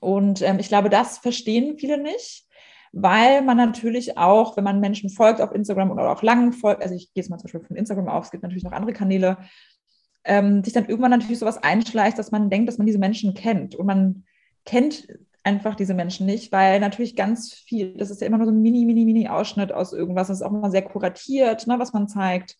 [0.00, 2.44] Und ähm, ich glaube, das verstehen viele nicht,
[2.92, 6.94] weil man natürlich auch, wenn man Menschen folgt auf Instagram oder auch lang folgt, also
[6.94, 9.36] ich gehe jetzt mal zum Beispiel von Instagram auf, es gibt natürlich noch andere Kanäle,
[10.24, 13.74] ähm, sich dann irgendwann natürlich sowas einschleicht, dass man denkt, dass man diese Menschen kennt.
[13.74, 14.24] Und man
[14.64, 15.06] kennt
[15.46, 18.60] einfach diese Menschen nicht, weil natürlich ganz viel, das ist ja immer nur so ein
[18.60, 22.08] mini, mini, mini Ausschnitt aus irgendwas, das ist auch immer sehr kuratiert, ne, was man
[22.08, 22.56] zeigt.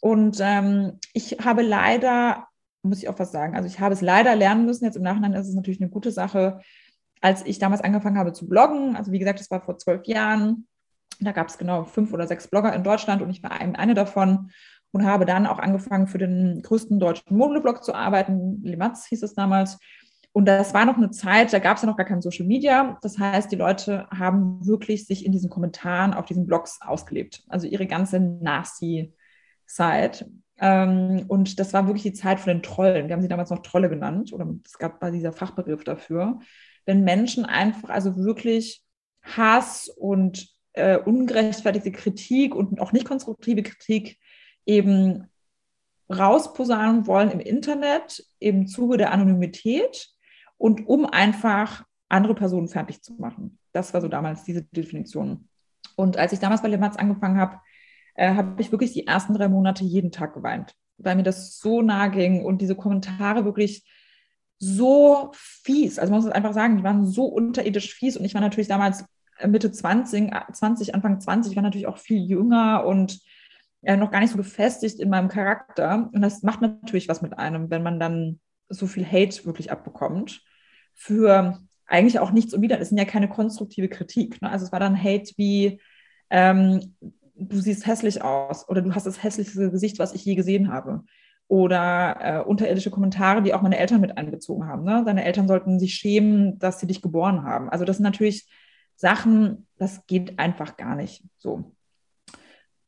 [0.00, 2.48] Und ähm, ich habe leider,
[2.82, 5.34] muss ich auch was sagen, also ich habe es leider lernen müssen, jetzt im Nachhinein
[5.34, 6.60] ist es natürlich eine gute Sache,
[7.20, 10.66] als ich damals angefangen habe zu bloggen, also wie gesagt, das war vor zwölf Jahren,
[11.20, 14.50] da gab es genau fünf oder sechs Blogger in Deutschland und ich war eine davon
[14.92, 18.62] und habe dann auch angefangen, für den größten deutschen Modeblog zu arbeiten.
[18.62, 19.78] Limatz hieß es damals.
[20.38, 22.96] Und das war noch eine Zeit, da gab es ja noch gar kein Social Media.
[23.02, 27.42] Das heißt, die Leute haben wirklich sich in diesen Kommentaren auf diesen Blogs ausgelebt.
[27.48, 29.10] Also ihre ganze Nazi-Zeit.
[30.60, 33.08] Ähm, und das war wirklich die Zeit von den Trollen.
[33.08, 34.32] Wir haben sie damals noch Trolle genannt.
[34.32, 36.38] Oder es gab bei dieser Fachbegriff dafür.
[36.86, 38.84] Wenn Menschen einfach also wirklich
[39.22, 44.20] Hass und äh, ungerechtfertigte Kritik und auch nicht konstruktive Kritik
[44.66, 45.26] eben
[46.08, 50.14] rausposaunen wollen im Internet im Zuge der Anonymität
[50.58, 53.58] und um einfach andere Personen fertig zu machen.
[53.72, 55.48] Das war so damals diese Definition.
[55.96, 57.58] Und als ich damals bei Le Mans angefangen habe,
[58.14, 61.82] äh, habe ich wirklich die ersten drei Monate jeden Tag geweint, weil mir das so
[61.82, 63.84] nahe ging und diese Kommentare wirklich
[64.58, 65.98] so fies.
[65.98, 69.04] Also man muss einfach sagen, die waren so unterirdisch fies und ich war natürlich damals
[69.46, 73.20] Mitte 20, 20 Anfang 20, war natürlich auch viel jünger und
[73.82, 76.10] äh, noch gar nicht so gefestigt in meinem Charakter.
[76.12, 80.42] Und das macht natürlich was mit einem, wenn man dann so viel Hate wirklich abbekommt
[80.98, 82.78] für eigentlich auch nichts und wieder.
[82.78, 84.42] Es sind ja keine konstruktive Kritik.
[84.42, 84.50] Ne?
[84.50, 85.80] Also es war dann Hate wie,
[86.28, 86.94] ähm,
[87.34, 91.04] du siehst hässlich aus oder du hast das hässlichste Gesicht, was ich je gesehen habe.
[91.46, 94.84] Oder äh, unterirdische Kommentare, die auch meine Eltern mit einbezogen haben.
[94.84, 95.02] Ne?
[95.06, 97.70] Deine Eltern sollten sich schämen, dass sie dich geboren haben.
[97.70, 98.46] Also das sind natürlich
[98.96, 101.72] Sachen, das geht einfach gar nicht so.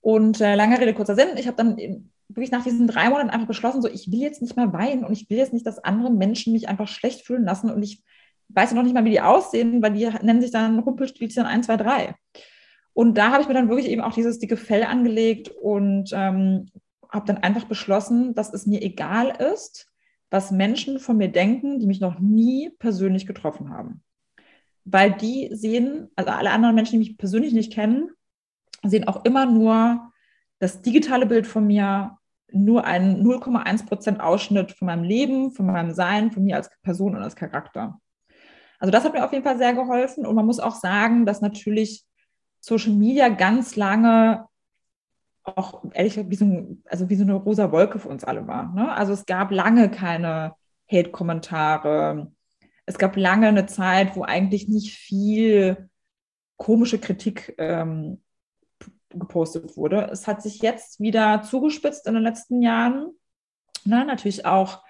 [0.03, 3.47] Und äh, lange Rede, kurzer Sinn, ich habe dann wirklich nach diesen drei Monaten einfach
[3.47, 6.11] beschlossen, so ich will jetzt nicht mehr weinen und ich will jetzt nicht, dass andere
[6.11, 8.03] Menschen mich einfach schlecht fühlen lassen und ich
[8.49, 11.77] weiß noch nicht mal, wie die aussehen, weil die nennen sich dann Rumpelstilzchen 1, 2,
[11.77, 12.15] 3.
[12.93, 16.71] Und da habe ich mir dann wirklich eben auch dieses dicke Fell angelegt und ähm,
[17.09, 19.89] habe dann einfach beschlossen, dass es mir egal ist,
[20.31, 24.03] was Menschen von mir denken, die mich noch nie persönlich getroffen haben.
[24.85, 28.11] Weil die sehen, also alle anderen Menschen, die mich persönlich nicht kennen,
[28.83, 30.13] sehen auch immer nur
[30.59, 32.19] das digitale Bild von mir,
[32.53, 37.17] nur einen 0,1 Prozent Ausschnitt von meinem Leben, von meinem Sein, von mir als Person
[37.17, 38.01] und als Charakter.
[38.79, 40.27] Also das hat mir auf jeden Fall sehr geholfen.
[40.27, 42.05] Und man muss auch sagen, dass natürlich
[42.61, 44.47] Social Media ganz lange
[45.45, 48.47] auch ehrlich gesagt wie so, ein, also wie so eine rosa Wolke für uns alle
[48.47, 48.73] war.
[48.75, 48.93] Ne?
[48.93, 50.55] Also es gab lange keine
[50.91, 52.31] Hate-Kommentare.
[52.87, 55.89] Es gab lange eine Zeit, wo eigentlich nicht viel
[56.57, 58.23] komische Kritik ähm,
[59.11, 60.09] gepostet wurde.
[60.11, 63.11] Es hat sich jetzt wieder zugespitzt in den letzten Jahren.
[63.85, 64.83] Na, natürlich auch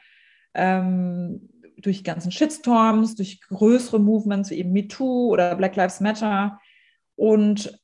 [0.54, 6.58] ähm, durch ganzen Shitstorms, durch größere Movements wie eben MeToo oder Black Lives Matter.
[7.16, 7.80] Und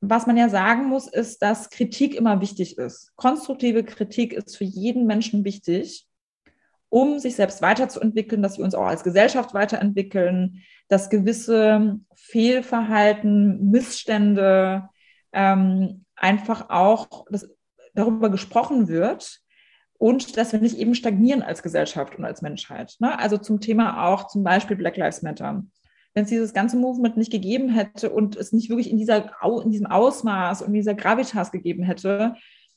[0.00, 3.12] was man ja sagen muss, ist, dass Kritik immer wichtig ist.
[3.16, 6.06] Konstruktive Kritik ist für jeden Menschen wichtig,
[6.90, 14.88] um sich selbst weiterzuentwickeln, dass wir uns auch als Gesellschaft weiterentwickeln, dass gewisse Fehlverhalten, Missstände
[15.34, 17.48] ähm, einfach auch dass
[17.94, 19.40] darüber gesprochen wird
[19.98, 22.96] und dass wir nicht eben stagnieren als Gesellschaft und als Menschheit.
[22.98, 23.16] Ne?
[23.18, 25.64] Also zum Thema auch zum Beispiel Black Lives Matter
[26.14, 29.32] wenn es dieses ganze Movement nicht gegeben hätte und es nicht wirklich in, dieser,
[29.62, 32.36] in diesem Ausmaß und dieser Gravitas gegeben hätte,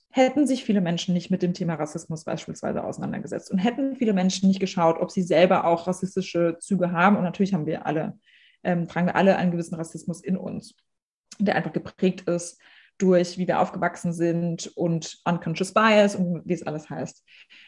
[0.10, 4.48] hätten sich viele Menschen nicht mit dem Thema Rassismus beispielsweise auseinandergesetzt und hätten viele Menschen
[4.48, 7.16] nicht geschaut, ob sie selber auch rassistische Züge haben.
[7.16, 8.18] Und natürlich haben wir alle,
[8.64, 10.74] ähm, tragen wir alle einen gewissen Rassismus in uns,
[11.40, 12.60] der einfach geprägt ist
[12.98, 17.24] durch, wie wir aufgewachsen sind und unconscious bias und wie es alles heißt.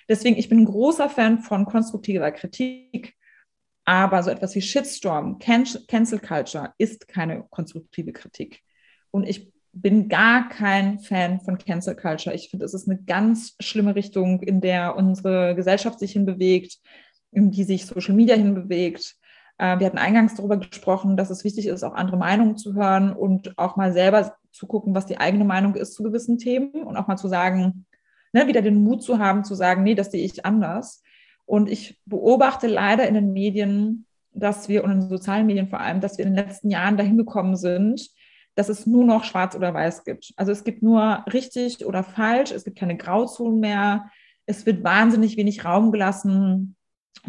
[0.07, 3.15] Deswegen, ich bin ein großer Fan von konstruktiver Kritik,
[3.85, 8.61] aber so etwas wie Shitstorm, Cancel Culture ist keine konstruktive Kritik.
[9.11, 12.35] Und ich bin gar kein Fan von Cancel Culture.
[12.35, 16.79] Ich finde, es ist eine ganz schlimme Richtung, in der unsere Gesellschaft sich hinbewegt,
[17.31, 19.15] in die sich Social Media hinbewegt.
[19.59, 23.13] Äh, wir hatten eingangs darüber gesprochen, dass es wichtig ist, auch andere Meinungen zu hören
[23.13, 26.97] und auch mal selber zu gucken, was die eigene Meinung ist zu gewissen Themen und
[26.97, 27.85] auch mal zu sagen,
[28.33, 31.03] ne, wieder den Mut zu haben, zu sagen, nee, das sehe ich anders.
[31.45, 35.81] Und ich beobachte leider in den Medien, dass wir und in den sozialen Medien vor
[35.81, 38.09] allem, dass wir in den letzten Jahren dahin gekommen sind,
[38.55, 40.33] dass es nur noch schwarz oder weiß gibt.
[40.37, 44.09] Also es gibt nur richtig oder falsch, es gibt keine Grauzonen mehr.
[44.45, 46.75] Es wird wahnsinnig wenig Raum gelassen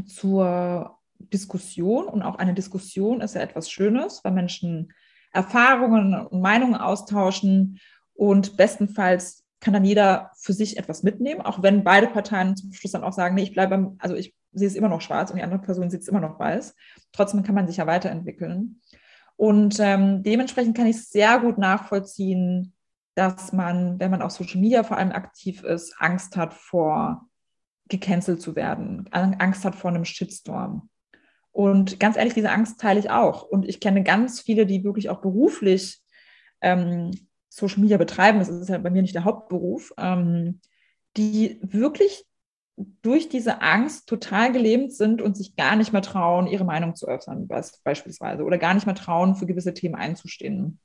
[0.07, 0.99] zur
[1.32, 4.92] Diskussion und auch eine Diskussion ist ja etwas Schönes, weil Menschen
[5.32, 7.80] Erfahrungen und Meinungen austauschen
[8.14, 12.92] und bestenfalls kann dann jeder für sich etwas mitnehmen, auch wenn beide Parteien zum Schluss
[12.92, 15.42] dann auch sagen, nee, ich bleibe, also ich sehe es immer noch schwarz und die
[15.42, 16.74] andere Person sieht es immer noch weiß.
[17.12, 18.80] Trotzdem kann man sich ja weiterentwickeln.
[19.36, 22.74] Und ähm, dementsprechend kann ich sehr gut nachvollziehen,
[23.14, 27.26] dass man, wenn man auf Social Media vor allem aktiv ist, Angst hat vor
[27.88, 30.88] gecancelt zu werden, Angst hat vor einem Shitstorm.
[31.53, 33.42] Und ganz ehrlich, diese Angst teile ich auch.
[33.42, 36.01] Und ich kenne ganz viele, die wirklich auch beruflich
[36.61, 37.11] ähm,
[37.48, 40.61] Social Media betreiben, das ist ja bei mir nicht der Hauptberuf, ähm,
[41.16, 42.24] die wirklich
[43.03, 47.07] durch diese Angst total gelähmt sind und sich gar nicht mehr trauen, ihre Meinung zu
[47.07, 50.78] öffnen, beispielsweise, oder gar nicht mehr trauen, für gewisse Themen einzustehen.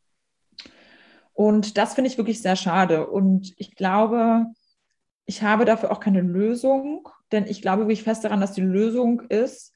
[1.34, 3.08] Und das finde ich wirklich sehr schade.
[3.08, 4.46] Und ich glaube,
[5.26, 9.22] ich habe dafür auch keine Lösung, denn ich glaube wirklich fest daran, dass die Lösung
[9.30, 9.75] ist,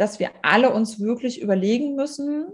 [0.00, 2.46] dass wir alle uns wirklich überlegen müssen,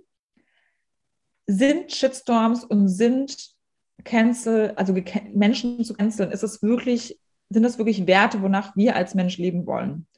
[1.46, 3.54] sind Shitstorms und sind
[4.02, 4.92] cancel, also
[5.32, 9.64] Menschen zu canceln, ist es wirklich, sind das wirklich Werte, wonach wir als Mensch leben
[9.64, 10.08] wollen?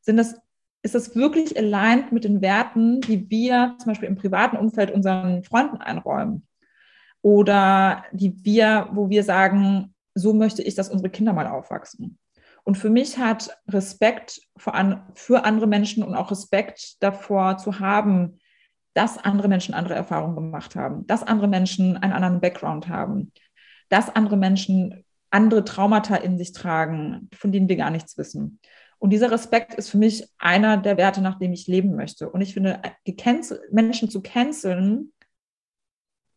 [0.00, 0.40] Sind das,
[0.80, 5.44] ist das wirklich aligned mit den Werten, die wir zum Beispiel im privaten Umfeld unseren
[5.44, 6.46] Freunden einräumen?
[7.20, 12.18] Oder die wir, wo wir sagen, so möchte ich, dass unsere Kinder mal aufwachsen.
[12.70, 14.74] Und für mich hat Respekt für,
[15.44, 18.38] andere Menschen und auch Respekt davor zu haben,
[18.94, 23.32] dass andere Menschen andere Erfahrungen gemacht haben, dass andere Menschen einen anderen Background haben,
[23.88, 28.60] dass andere Menschen andere Traumata in sich tragen, von denen wir gar nichts wissen.
[29.00, 32.30] Und dieser Respekt ist für mich einer der Werte, nach dem ich leben möchte.
[32.30, 32.80] Und ich finde,
[33.72, 35.12] Menschen zu canceln,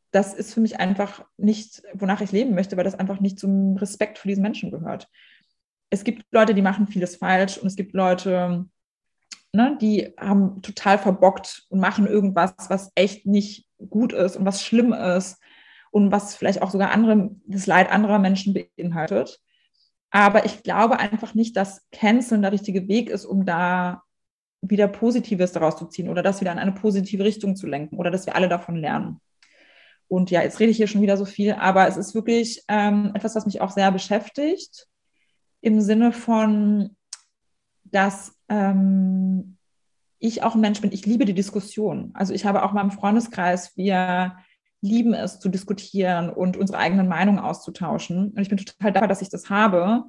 [0.10, 3.78] das ist für mich einfach nicht, wonach ich leben möchte, weil das einfach nicht zum
[3.78, 5.08] Respekt für diesen Menschen gehört.
[5.94, 8.66] Es gibt Leute, die machen vieles falsch und es gibt Leute,
[9.54, 14.64] ne, die haben total verbockt und machen irgendwas, was echt nicht gut ist und was
[14.64, 15.38] schlimm ist
[15.92, 19.40] und was vielleicht auch sogar andere, das Leid anderer Menschen beinhaltet.
[20.10, 24.02] Aber ich glaube einfach nicht, dass Canceln der richtige Weg ist, um da
[24.62, 28.10] wieder Positives daraus zu ziehen oder das wieder in eine positive Richtung zu lenken oder
[28.10, 29.22] dass wir alle davon lernen.
[30.08, 33.12] Und ja, jetzt rede ich hier schon wieder so viel, aber es ist wirklich ähm,
[33.14, 34.88] etwas, was mich auch sehr beschäftigt,
[35.64, 36.96] im Sinne von,
[37.86, 39.58] dass ähm,
[40.20, 42.12] ich auch ein Mensch bin, ich liebe die Diskussion.
[42.14, 44.36] Also ich habe auch mal Freundeskreis, wir
[44.82, 48.32] lieben es zu diskutieren und unsere eigenen Meinungen auszutauschen.
[48.32, 50.04] Und ich bin total dankbar, dass ich das habe.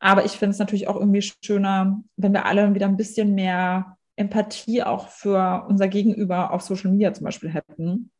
[0.00, 3.96] Aber ich finde es natürlich auch irgendwie schöner, wenn wir alle wieder ein bisschen mehr
[4.16, 8.10] Empathie auch für unser Gegenüber auf Social Media zum Beispiel hätten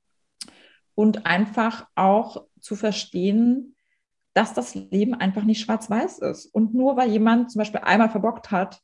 [0.95, 3.75] und einfach auch zu verstehen,
[4.39, 6.47] dass das Leben einfach nicht schwarz-weiß ist.
[6.47, 8.81] Und nur weil jemand zum Beispiel einmal verbockt hat,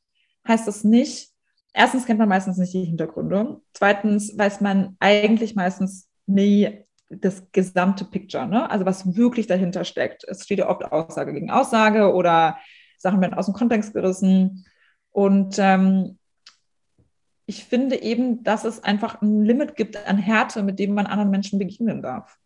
[0.48, 1.28] heißt das nicht,
[1.72, 8.04] erstens kennt man meistens nicht die Hintergründe, zweitens weiß man eigentlich meistens nie das gesamte
[8.04, 8.68] Picture, ne?
[8.68, 10.24] also was wirklich dahinter steckt.
[10.24, 12.58] Es steht ja oft Aussage gegen Aussage oder
[12.98, 14.66] Sachen werden aus dem Kontext gerissen.
[15.10, 16.18] Und ähm,
[17.46, 21.30] ich finde eben, dass es einfach ein Limit gibt an Härte, mit dem man anderen
[21.30, 22.40] Menschen begegnen darf.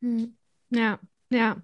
[0.00, 0.36] Hm.
[0.70, 0.98] Ja,
[1.30, 1.56] ja.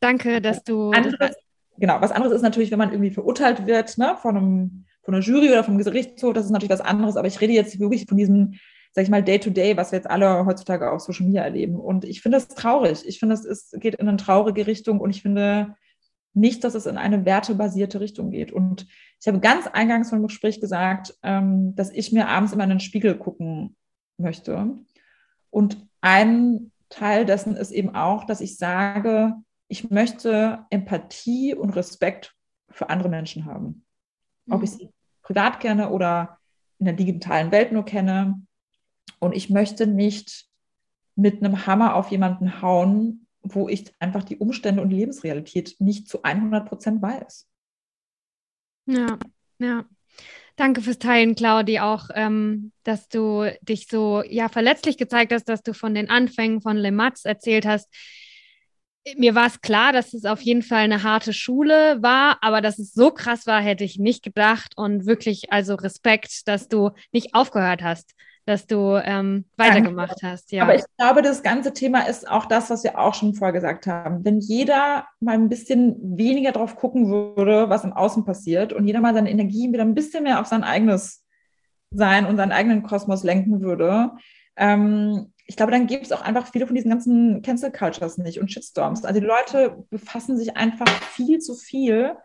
[0.00, 0.90] Danke, dass du.
[0.90, 1.36] Anderes,
[1.78, 5.22] genau, was anderes ist natürlich, wenn man irgendwie verurteilt wird, ne, von, einem, von einer
[5.22, 8.18] Jury oder vom Gerichtshof, das ist natürlich was anderes, aber ich rede jetzt wirklich von
[8.18, 8.54] diesem,
[8.92, 11.76] sag ich mal, Day-to-Day, -Day, was wir jetzt alle heutzutage auf Social Media erleben.
[11.76, 13.04] Und ich finde das traurig.
[13.06, 15.74] Ich finde, es geht in eine traurige Richtung und ich finde,
[16.36, 18.52] nicht, dass es in eine wertebasierte Richtung geht.
[18.52, 18.86] Und
[19.20, 22.80] ich habe ganz eingangs vom Gespräch gesagt, ähm, dass ich mir abends immer in den
[22.80, 23.74] Spiegel gucken
[24.18, 24.76] möchte.
[25.50, 29.34] Und ein Teil dessen ist eben auch, dass ich sage,
[29.68, 32.34] ich möchte Empathie und Respekt
[32.70, 33.84] für andere Menschen haben.
[34.48, 34.76] Ob ich mhm.
[34.76, 36.38] sie privat kenne oder
[36.78, 38.42] in der digitalen Welt nur kenne.
[39.18, 40.48] Und ich möchte nicht
[41.16, 46.08] mit einem Hammer auf jemanden hauen, wo ich einfach die Umstände und die Lebensrealität nicht
[46.08, 47.48] zu 100 Prozent weiß.
[48.86, 49.18] Ja,
[49.58, 49.84] ja.
[50.56, 55.62] Danke fürs Teilen, Claudi, auch, ähm, dass du dich so ja verletzlich gezeigt hast, dass
[55.62, 57.88] du von den Anfängen von Le Mats erzählt hast.
[59.16, 62.78] Mir war es klar, dass es auf jeden Fall eine harte Schule war, aber dass
[62.78, 64.72] es so krass war, hätte ich nicht gedacht.
[64.76, 68.14] Und wirklich, also Respekt, dass du nicht aufgehört hast
[68.46, 70.52] dass du ähm, weitergemacht hast.
[70.52, 70.62] Ja.
[70.62, 73.88] Aber ich glaube, das ganze Thema ist auch das, was wir auch schon vorher gesagt
[73.88, 74.24] haben.
[74.24, 79.00] Wenn jeder mal ein bisschen weniger drauf gucken würde, was im Außen passiert und jeder
[79.00, 81.24] mal seine Energie wieder ein bisschen mehr auf sein eigenes
[81.90, 84.12] Sein und seinen eigenen Kosmos lenken würde,
[84.56, 88.40] ähm, ich glaube, dann gibt es auch einfach viele von diesen ganzen Cancel Cultures nicht
[88.40, 89.04] und Shitstorms.
[89.04, 92.16] Also die Leute befassen sich einfach viel zu viel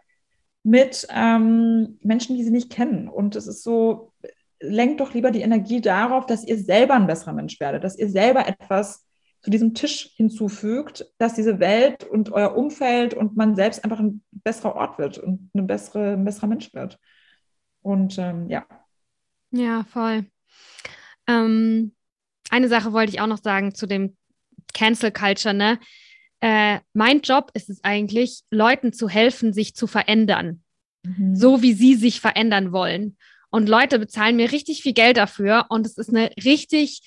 [0.63, 3.07] mit ähm, Menschen, die sie nicht kennen.
[3.09, 4.13] Und es ist so,
[4.61, 8.09] lenkt doch lieber die Energie darauf, dass ihr selber ein besserer Mensch werdet, dass ihr
[8.09, 9.05] selber etwas
[9.41, 14.23] zu diesem Tisch hinzufügt, dass diese Welt und euer Umfeld und man selbst einfach ein
[14.31, 16.99] besserer Ort wird und eine bessere, ein besserer Mensch wird.
[17.81, 18.65] Und ähm, ja.
[19.49, 20.25] Ja, voll.
[21.27, 21.93] Ähm,
[22.51, 24.15] eine Sache wollte ich auch noch sagen zu dem
[24.73, 25.79] Cancel Culture, ne?
[26.39, 30.63] Äh, mein Job ist es eigentlich, Leuten zu helfen, sich zu verändern,
[31.03, 31.35] mhm.
[31.35, 33.17] so wie sie sich verändern wollen.
[33.51, 37.01] Und Leute bezahlen mir richtig viel Geld dafür und es ist eine richtig,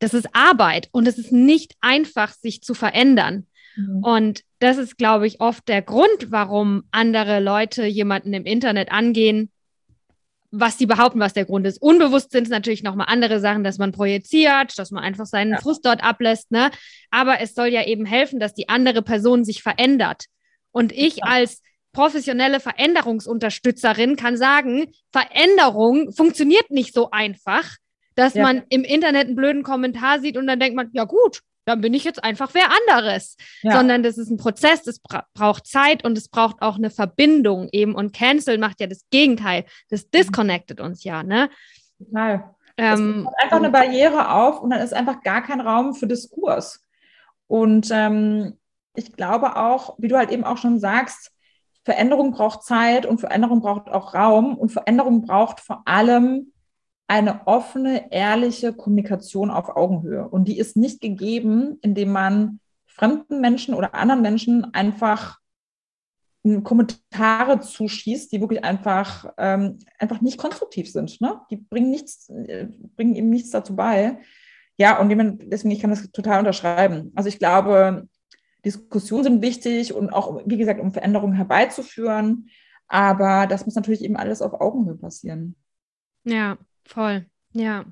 [0.00, 3.46] das ist Arbeit und es ist nicht einfach, sich zu verändern.
[3.76, 4.02] Mhm.
[4.02, 9.50] Und das ist, glaube ich, oft der Grund, warum andere Leute jemanden im Internet angehen,
[10.50, 11.80] was sie behaupten, was der Grund ist.
[11.80, 15.60] Unbewusst sind es natürlich nochmal andere Sachen, dass man projiziert, dass man einfach seinen ja.
[15.60, 16.70] Frust dort ablässt, ne?
[17.10, 20.26] Aber es soll ja eben helfen, dass die andere Person sich verändert.
[20.70, 21.24] Und ich ja.
[21.24, 21.62] als
[21.92, 27.76] professionelle Veränderungsunterstützerin kann sagen, Veränderung funktioniert nicht so einfach,
[28.14, 28.42] dass ja.
[28.42, 31.94] man im Internet einen blöden Kommentar sieht und dann denkt man, ja gut, dann bin
[31.94, 33.36] ich jetzt einfach wer anderes.
[33.62, 33.76] Ja.
[33.76, 37.68] Sondern das ist ein Prozess, das bra braucht Zeit und es braucht auch eine Verbindung
[37.72, 37.94] eben.
[37.94, 39.64] Und Cancel macht ja das Gegenteil.
[39.88, 41.50] Das disconnected uns ja, ne?
[41.98, 42.54] Total.
[42.78, 46.84] Ähm, es einfach eine Barriere auf und dann ist einfach gar kein Raum für Diskurs.
[47.46, 48.58] Und ähm,
[48.94, 51.30] ich glaube auch, wie du halt eben auch schon sagst,
[51.84, 56.52] Veränderung braucht Zeit und Veränderung braucht auch Raum und Veränderung braucht vor allem
[57.08, 60.28] eine offene, ehrliche Kommunikation auf Augenhöhe.
[60.28, 65.38] Und die ist nicht gegeben, indem man fremden Menschen oder anderen Menschen einfach
[66.64, 71.20] Kommentare zuschießt, die wirklich einfach, ähm, einfach nicht konstruktiv sind.
[71.20, 71.40] Ne?
[71.50, 74.18] Die bringen, nichts, äh, bringen ihm nichts dazu bei.
[74.76, 75.08] ja, und
[75.52, 77.12] deswegen, ich kann das total unterschreiben.
[77.14, 78.08] Also ich glaube,
[78.64, 82.48] Diskussionen sind wichtig und auch, wie gesagt, um Veränderungen herbeizuführen.
[82.86, 85.56] Aber das muss natürlich eben alles auf Augenhöhe passieren.
[86.24, 87.26] Ja, voll.
[87.52, 87.84] Ja.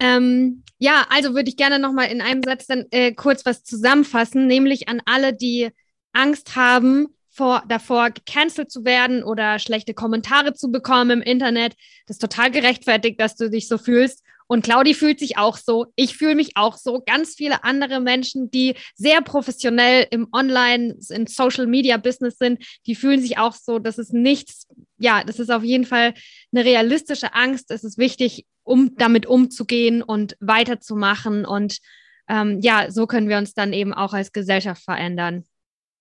[0.00, 4.46] Ähm, ja, also würde ich gerne nochmal in einem Satz dann äh, kurz was zusammenfassen,
[4.46, 5.70] nämlich an alle, die
[6.12, 11.74] Angst haben, vor, davor gecancelt zu werden oder schlechte Kommentare zu bekommen im Internet.
[12.06, 14.24] Das ist total gerechtfertigt, dass du dich so fühlst.
[14.48, 15.86] Und Claudi fühlt sich auch so.
[15.94, 17.02] Ich fühle mich auch so.
[17.06, 22.94] Ganz viele andere Menschen, die sehr professionell im Online, in Social Media Business sind, die
[22.94, 23.78] fühlen sich auch so.
[23.78, 24.66] Das ist nichts,
[24.98, 26.14] ja, das ist auf jeden Fall
[26.52, 27.70] eine realistische Angst.
[27.70, 31.44] Es ist wichtig, um damit umzugehen und weiterzumachen.
[31.44, 31.78] Und
[32.28, 35.44] ähm, ja, so können wir uns dann eben auch als Gesellschaft verändern.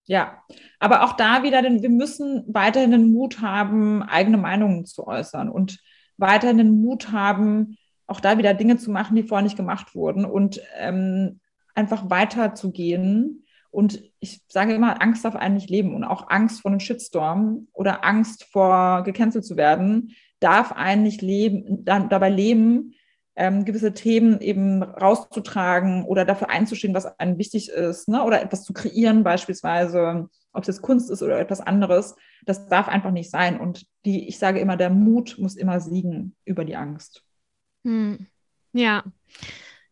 [0.05, 0.41] Ja,
[0.79, 5.49] aber auch da wieder, denn wir müssen weiterhin den Mut haben, eigene Meinungen zu äußern
[5.49, 5.79] und
[6.15, 7.77] weiterhin den Mut haben,
[8.07, 11.39] auch da wieder Dinge zu machen, die vorher nicht gemacht wurden und ähm,
[11.75, 13.45] einfach weiterzugehen.
[13.69, 18.03] Und ich sage immer, Angst darf eigentlich leben und auch Angst vor einem Shitstorm oder
[18.05, 22.93] Angst vor gecancelt zu werden, darf eigentlich leben, da, dabei leben,
[23.35, 28.23] ähm, gewisse Themen eben rauszutragen oder dafür einzustehen, was einem wichtig ist, ne?
[28.23, 32.15] oder etwas zu kreieren beispielsweise, ob es jetzt Kunst ist oder etwas anderes.
[32.45, 33.59] Das darf einfach nicht sein.
[33.59, 37.26] Und die, ich sage immer, der Mut muss immer siegen über die Angst.
[37.83, 38.27] Hm.
[38.73, 39.03] Ja,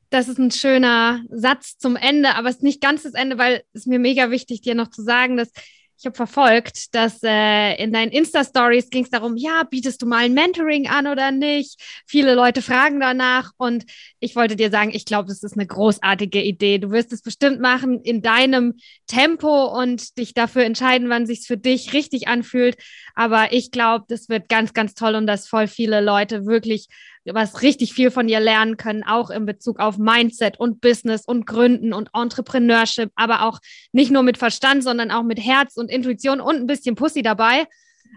[0.09, 3.63] das ist ein schöner Satz zum Ende, aber es ist nicht ganz das Ende, weil
[3.73, 5.51] es mir mega wichtig, dir noch zu sagen, dass
[5.97, 10.25] ich habe verfolgt, dass äh, in deinen Insta-Stories ging es darum, ja, bietest du mal
[10.25, 11.81] ein Mentoring an oder nicht?
[12.05, 13.85] Viele Leute fragen danach und
[14.19, 16.79] ich wollte dir sagen, ich glaube, das ist eine großartige Idee.
[16.79, 18.75] Du wirst es bestimmt machen in deinem
[19.07, 22.75] Tempo und dich dafür entscheiden, wann sich für dich richtig anfühlt.
[23.15, 26.87] Aber ich glaube, das wird ganz, ganz toll und dass voll viele Leute wirklich
[27.33, 31.45] was richtig viel von ihr lernen können, auch in Bezug auf Mindset und Business und
[31.45, 33.59] Gründen und Entrepreneurship, aber auch
[33.91, 37.65] nicht nur mit Verstand, sondern auch mit Herz und Intuition und ein bisschen Pussy dabei.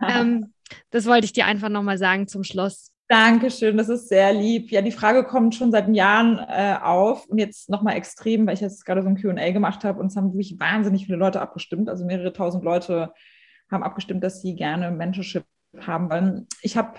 [0.09, 0.53] ähm,
[0.91, 2.93] das wollte ich dir einfach nochmal sagen zum Schluss.
[3.11, 4.71] Dankeschön, das ist sehr lieb.
[4.71, 8.61] Ja, die Frage kommt schon seit Jahren äh, auf und jetzt nochmal extrem, weil ich
[8.61, 11.89] jetzt gerade so ein QA gemacht habe und es haben wirklich wahnsinnig viele Leute abgestimmt.
[11.89, 13.15] Also mehrere tausend Leute
[13.71, 15.45] haben abgestimmt, dass sie gerne Mentorship
[15.81, 16.47] haben wollen.
[16.61, 16.99] Ich habe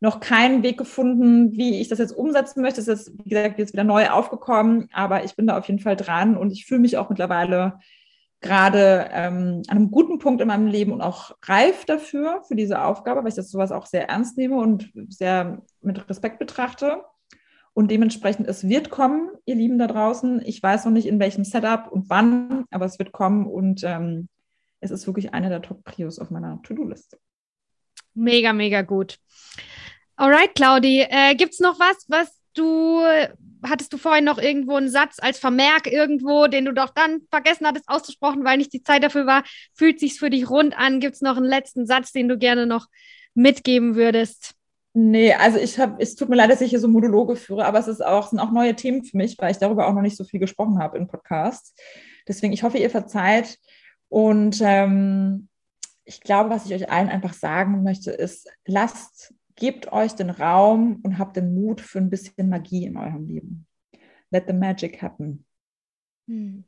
[0.00, 2.82] noch keinen Weg gefunden, wie ich das jetzt umsetzen möchte.
[2.82, 5.96] Das ist, wie gesagt, jetzt wieder neu aufgekommen, aber ich bin da auf jeden Fall
[5.96, 7.78] dran und ich fühle mich auch mittlerweile
[8.40, 12.82] gerade ähm, an einem guten Punkt in meinem Leben und auch reif dafür, für diese
[12.84, 17.02] Aufgabe, weil ich das sowas auch sehr ernst nehme und sehr mit Respekt betrachte.
[17.74, 20.42] Und dementsprechend, es wird kommen, ihr Lieben da draußen.
[20.44, 24.28] Ich weiß noch nicht, in welchem Setup und wann, aber es wird kommen und ähm,
[24.80, 27.18] es ist wirklich eine der Top-Prios auf meiner To-Do-Liste.
[28.14, 29.18] Mega, mega gut.
[30.18, 33.02] Alright, Claudi, äh, gibt es noch was, was du,
[33.62, 37.68] hattest du vorhin noch irgendwo einen Satz als Vermerk irgendwo, den du doch dann vergessen
[37.68, 39.44] hattest auszusprechen, weil nicht die Zeit dafür war?
[39.74, 40.98] Fühlt sich's für dich rund an?
[40.98, 42.88] Gibt es noch einen letzten Satz, den du gerne noch
[43.34, 44.54] mitgeben würdest?
[44.92, 47.78] Nee, also ich habe, es tut mir leid, dass ich hier so Monologe führe, aber
[47.78, 50.16] es ist auch, sind auch neue Themen für mich, weil ich darüber auch noch nicht
[50.16, 51.76] so viel gesprochen habe in Podcasts.
[52.26, 53.56] Deswegen, ich hoffe, ihr verzeiht.
[54.08, 55.48] Und ähm,
[56.04, 61.00] ich glaube, was ich euch allen einfach sagen möchte, ist, lasst gebt euch den Raum
[61.02, 63.66] und habt den Mut für ein bisschen Magie in eurem Leben.
[64.30, 65.44] Let the magic happen.
[66.28, 66.64] Hm.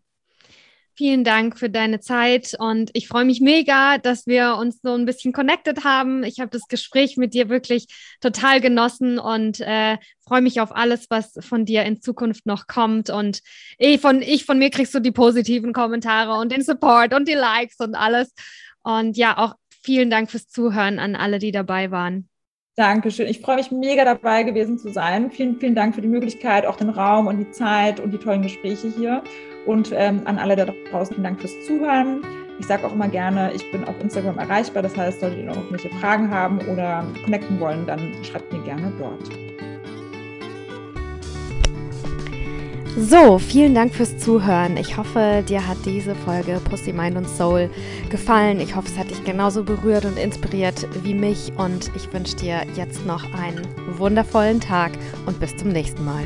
[1.01, 5.07] Vielen Dank für deine Zeit und ich freue mich mega, dass wir uns so ein
[5.07, 6.25] bisschen connected haben.
[6.25, 7.87] Ich habe das Gespräch mit dir wirklich
[8.21, 13.09] total genossen und äh, freue mich auf alles, was von dir in Zukunft noch kommt.
[13.09, 13.41] Und
[13.79, 17.35] ich von, ich von mir kriegst du die positiven Kommentare und den Support und die
[17.35, 18.35] Likes und alles.
[18.83, 22.30] Und ja, auch vielen Dank fürs Zuhören an alle, die dabei waren.
[22.77, 23.27] Dankeschön.
[23.27, 25.31] Ich freue mich mega dabei gewesen zu sein.
[25.31, 28.43] Vielen, vielen Dank für die Möglichkeit, auch den Raum und die Zeit und die tollen
[28.43, 29.23] Gespräche hier.
[29.67, 32.25] Und ähm, an alle da draußen vielen Dank fürs Zuhören.
[32.59, 34.83] Ich sage auch immer gerne, ich bin auf Instagram erreichbar.
[34.83, 38.93] Das heißt, solltet ihr noch irgendwelche Fragen haben oder connecten wollen, dann schreibt mir gerne
[38.99, 39.29] dort.
[42.97, 44.77] So, vielen Dank fürs Zuhören.
[44.77, 47.71] Ich hoffe, dir hat diese Folge Pussy, Mind und Soul
[48.09, 48.59] gefallen.
[48.61, 51.53] Ich hoffe, es hat dich genauso berührt und inspiriert wie mich.
[51.57, 53.65] Und ich wünsche dir jetzt noch einen
[53.97, 54.91] wundervollen Tag
[55.27, 56.25] und bis zum nächsten Mal.